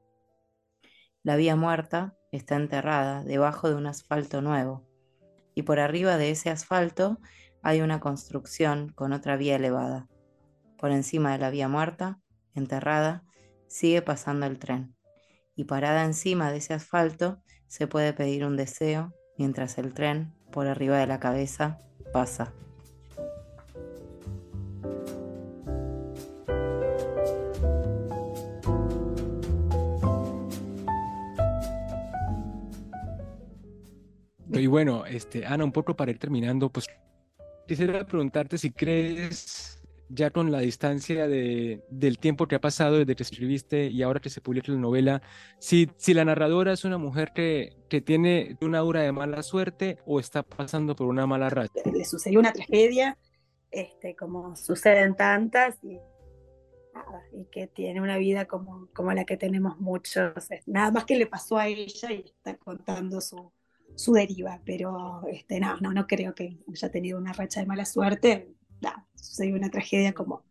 La 1.23 1.37
vía 1.37 1.55
muerta 1.55 2.17
está 2.33 2.57
enterrada 2.57 3.23
debajo 3.23 3.69
de 3.69 3.75
un 3.75 3.87
asfalto 3.87 4.41
nuevo, 4.41 4.89
y 5.55 5.63
por 5.63 5.81
arriba 5.81 6.17
de 6.17 6.31
ese 6.31 6.49
asfalto 6.49 7.21
hay 7.63 7.83
una 7.83 8.01
construcción 8.01 8.89
con 8.89 9.13
otra 9.13 9.37
vía 9.37 9.57
elevada. 9.57 10.09
Por 10.79 10.93
encima 10.93 11.33
de 11.33 11.39
la 11.39 11.51
vía 11.51 11.69
muerta, 11.69 12.21
enterrada, 12.55 13.25
sigue 13.69 14.01
pasando 14.01 14.47
el 14.47 14.59
tren, 14.59 14.97
y 15.55 15.65
parada 15.65 16.05
encima 16.05 16.51
de 16.51 16.59
ese 16.59 16.75
asfalto 16.75 17.43
se 17.69 17.87
puede 17.87 18.13
pedir 18.13 18.45
un 18.45 18.57
deseo 18.57 19.15
mientras 19.37 19.79
el 19.79 19.95
tren, 19.95 20.35
por 20.51 20.67
arriba 20.67 20.99
de 20.99 21.07
la 21.07 21.21
cabeza, 21.21 21.79
pasa. 22.13 22.53
Y 34.53 34.67
bueno, 34.67 35.07
este, 35.07 35.47
Ana, 35.47 35.65
un 35.65 35.73
poco 35.73 35.97
para 35.97 36.11
ir 36.11 36.19
terminando, 36.19 36.71
pues 36.71 36.87
quisiera 37.67 38.05
preguntarte 38.05 38.59
si 38.59 38.71
crees 38.73 39.60
ya 40.11 40.31
con 40.31 40.51
la 40.51 40.59
distancia 40.59 41.29
de, 41.29 41.83
del 41.89 42.19
tiempo 42.19 42.47
que 42.47 42.57
ha 42.57 42.61
pasado 42.61 42.99
desde 42.99 43.15
que 43.15 43.23
escribiste 43.23 43.87
y 43.87 44.03
ahora 44.03 44.21
que 44.21 44.29
se 44.29 44.41
publica 44.41 44.73
la 44.73 44.79
novela, 44.79 45.23
si, 45.59 45.89
si 45.97 46.15
la 46.15 46.25
narradora 46.25 46.73
es 46.73 46.85
una 46.85 46.99
mujer 46.99 47.33
que, 47.33 47.77
que 47.89 48.01
tiene 48.01 48.57
una 48.61 48.81
dura 48.81 49.03
de 49.03 49.13
mala 49.13 49.43
suerte 49.43 49.99
o 50.07 50.19
está 50.19 50.43
pasando 50.43 50.97
por 50.97 51.07
una 51.07 51.27
mala 51.27 51.49
racha. 51.49 51.81
Le 51.85 52.05
sucedió 52.05 52.41
una 52.41 52.53
tragedia, 52.53 53.17
este, 53.71 54.17
como 54.17 54.57
suceden 54.57 55.15
tantas, 55.15 55.79
y, 55.85 55.99
y 57.33 57.45
que 57.53 57.69
tiene 57.69 58.01
una 58.01 58.19
vida 58.19 58.47
como, 58.47 58.89
como 58.93 59.13
la 59.13 59.25
que 59.25 59.37
tenemos 59.37 59.79
muchos. 59.79 60.33
Nada 60.67 60.91
más 60.91 61.05
que 61.05 61.17
le 61.17 61.27
pasó 61.27 61.57
a 61.57 61.69
ella 61.69 62.13
y 62.13 62.25
está 62.27 62.57
contando 62.57 63.21
su, 63.21 63.53
su 63.95 64.13
deriva, 64.13 64.61
pero 64.65 65.23
este, 65.31 65.61
no, 65.61 65.77
no, 65.81 65.93
no 65.93 66.09
creo 66.09 66.35
que 66.35 66.59
haya 66.69 66.91
tenido 66.91 67.17
una 67.17 67.33
racha 67.33 67.61
de 67.61 67.67
mala 67.67 67.85
suerte 67.85 68.57
sucedió 69.15 69.57
una 69.57 69.71
tragedia 69.71 70.13
como 70.13 70.45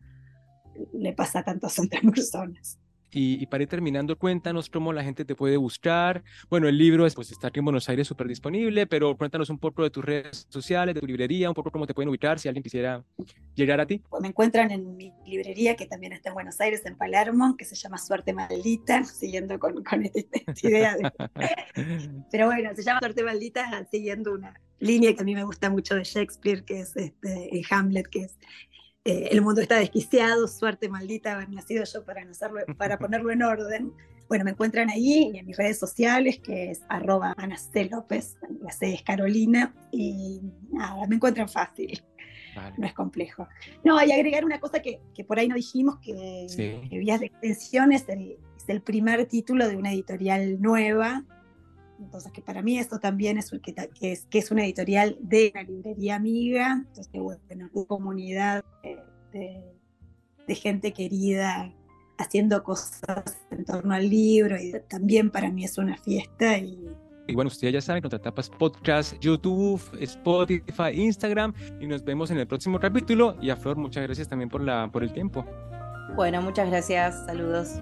le 0.93 1.13
pasa 1.13 1.39
a 1.39 1.43
tantas 1.43 1.79
otras 1.79 2.01
personas. 2.13 2.79
Y, 3.11 3.45
para 3.47 3.63
ir 3.63 3.69
terminando, 3.69 4.17
cuéntanos 4.17 4.69
cómo 4.69 4.93
la 4.93 5.03
gente 5.03 5.25
te 5.25 5.35
puede 5.35 5.57
buscar. 5.57 6.23
Bueno, 6.49 6.67
el 6.67 6.77
libro 6.77 7.05
es, 7.05 7.15
pues, 7.15 7.31
está 7.31 7.47
aquí 7.47 7.59
en 7.59 7.65
Buenos 7.65 7.89
Aires 7.89 8.07
súper 8.07 8.27
disponible, 8.27 8.85
pero 8.87 9.17
cuéntanos 9.17 9.49
un 9.49 9.59
poco 9.59 9.83
de 9.83 9.89
tus 9.89 10.05
redes 10.05 10.47
sociales, 10.49 10.95
de 10.95 11.01
tu 11.01 11.07
librería, 11.07 11.49
un 11.49 11.55
poco 11.55 11.71
cómo 11.71 11.87
te 11.87 11.93
pueden 11.93 12.09
ubicar 12.09 12.39
si 12.39 12.47
alguien 12.47 12.63
quisiera 12.63 13.03
llegar 13.55 13.79
a 13.81 13.85
ti. 13.85 14.01
Pues 14.09 14.21
me 14.21 14.27
encuentran 14.27 14.71
en 14.71 14.95
mi 14.95 15.11
librería, 15.25 15.75
que 15.75 15.87
también 15.87 16.13
está 16.13 16.29
en 16.29 16.35
Buenos 16.35 16.59
Aires, 16.61 16.85
en 16.85 16.95
Palermo, 16.95 17.55
que 17.57 17.65
se 17.65 17.75
llama 17.75 17.97
Suerte 17.97 18.33
Maldita, 18.33 19.03
siguiendo 19.05 19.57
con, 19.59 19.83
con 19.83 20.05
esta, 20.05 20.67
idea. 20.67 20.95
De... 20.95 21.11
pero 22.31 22.45
bueno, 22.45 22.69
se 22.75 22.83
llama 22.83 22.99
Suerte 22.99 23.23
Maldita 23.23 23.87
siguiendo 23.91 24.33
una 24.33 24.53
línea 24.79 25.13
que 25.13 25.21
a 25.21 25.25
mí 25.25 25.35
me 25.35 25.43
gusta 25.43 25.69
mucho 25.69 25.95
de 25.95 26.03
Shakespeare, 26.03 26.63
que 26.63 26.81
es 26.81 26.95
este, 26.95 27.61
Hamlet, 27.69 28.07
que 28.07 28.23
es 28.23 28.37
eh, 29.05 29.29
el 29.31 29.41
mundo 29.41 29.61
está 29.61 29.77
desquiciado, 29.77 30.47
suerte 30.47 30.89
maldita 30.89 31.33
haber 31.33 31.49
nacido 31.49 31.83
yo 31.85 32.03
para, 32.03 32.21
hacerlo, 32.21 32.61
para 32.77 32.97
ponerlo 32.99 33.31
en 33.31 33.43
orden. 33.43 33.93
Bueno, 34.27 34.45
me 34.45 34.51
encuentran 34.51 34.89
ahí 34.89 35.31
en 35.35 35.45
mis 35.45 35.57
redes 35.57 35.79
sociales, 35.79 36.39
que 36.39 36.71
es 36.71 36.81
arroba 36.87 37.33
Ana 37.37 37.57
C. 37.57 37.85
López, 37.85 38.37
la 38.61 38.71
C 38.71 38.93
es 38.93 39.01
Carolina, 39.01 39.73
y 39.91 40.41
nada, 40.71 41.07
me 41.07 41.15
encuentran 41.15 41.49
fácil. 41.49 42.03
No 42.77 42.85
es 42.85 42.93
complejo. 42.93 43.47
No, 43.83 44.03
y 44.03 44.11
agregar 44.11 44.43
una 44.43 44.59
cosa 44.59 44.81
que, 44.81 44.99
que 45.15 45.23
por 45.23 45.39
ahí 45.39 45.47
no 45.47 45.55
dijimos, 45.55 45.97
que, 45.99 46.45
Vías 46.91 47.21
de 47.21 47.27
Extensión 47.27 47.91
es 47.91 48.07
el, 48.09 48.37
es 48.57 48.67
el 48.67 48.81
primer 48.81 49.25
título 49.25 49.67
de 49.67 49.77
una 49.77 49.93
editorial 49.93 50.61
nueva, 50.61 51.23
entonces, 51.99 52.31
que 52.31 52.41
para 52.41 52.61
mí 52.61 52.79
esto 52.79 52.99
también 52.99 53.37
es, 53.37 53.51
que, 53.61 53.73
que, 53.73 54.11
es, 54.11 54.25
que 54.25 54.39
es 54.39 54.51
una 54.51 54.63
editorial 54.63 55.17
de 55.19 55.51
una 55.53 55.63
librería 55.63 56.15
amiga, 56.15 56.85
entonces, 56.87 57.11
bueno, 57.13 57.39
una 57.49 57.69
comunidad 57.87 58.63
de, 58.83 59.63
de, 60.47 60.55
gente 60.55 60.93
querida 60.93 61.71
haciendo 62.17 62.63
cosas 62.63 63.37
en 63.51 63.65
torno 63.65 63.93
al 63.93 64.09
libro 64.09 64.57
y 64.59 64.73
también 64.89 65.29
para 65.29 65.51
mí 65.51 65.63
es 65.63 65.77
una 65.77 65.95
fiesta 65.95 66.57
y, 66.57 66.89
y 67.29 67.35
bueno, 67.35 67.49
ustedes 67.49 67.73
ya 67.73 67.81
saben, 67.81 68.01
Contratapas 68.01 68.49
Podcast, 68.49 69.13
YouTube, 69.19 69.79
Spotify, 69.99 70.89
Instagram 70.95 71.53
y 71.79 71.85
nos 71.85 72.03
vemos 72.03 72.31
en 72.31 72.39
el 72.39 72.47
próximo 72.47 72.79
capítulo. 72.79 73.35
Y 73.39 73.51
a 73.51 73.55
Flor, 73.55 73.77
muchas 73.77 74.01
gracias 74.01 74.27
también 74.27 74.49
por, 74.49 74.61
la, 74.61 74.89
por 74.91 75.03
el 75.03 75.13
tiempo. 75.13 75.45
Bueno, 76.15 76.41
muchas 76.41 76.67
gracias. 76.69 77.23
Saludos. 77.27 77.81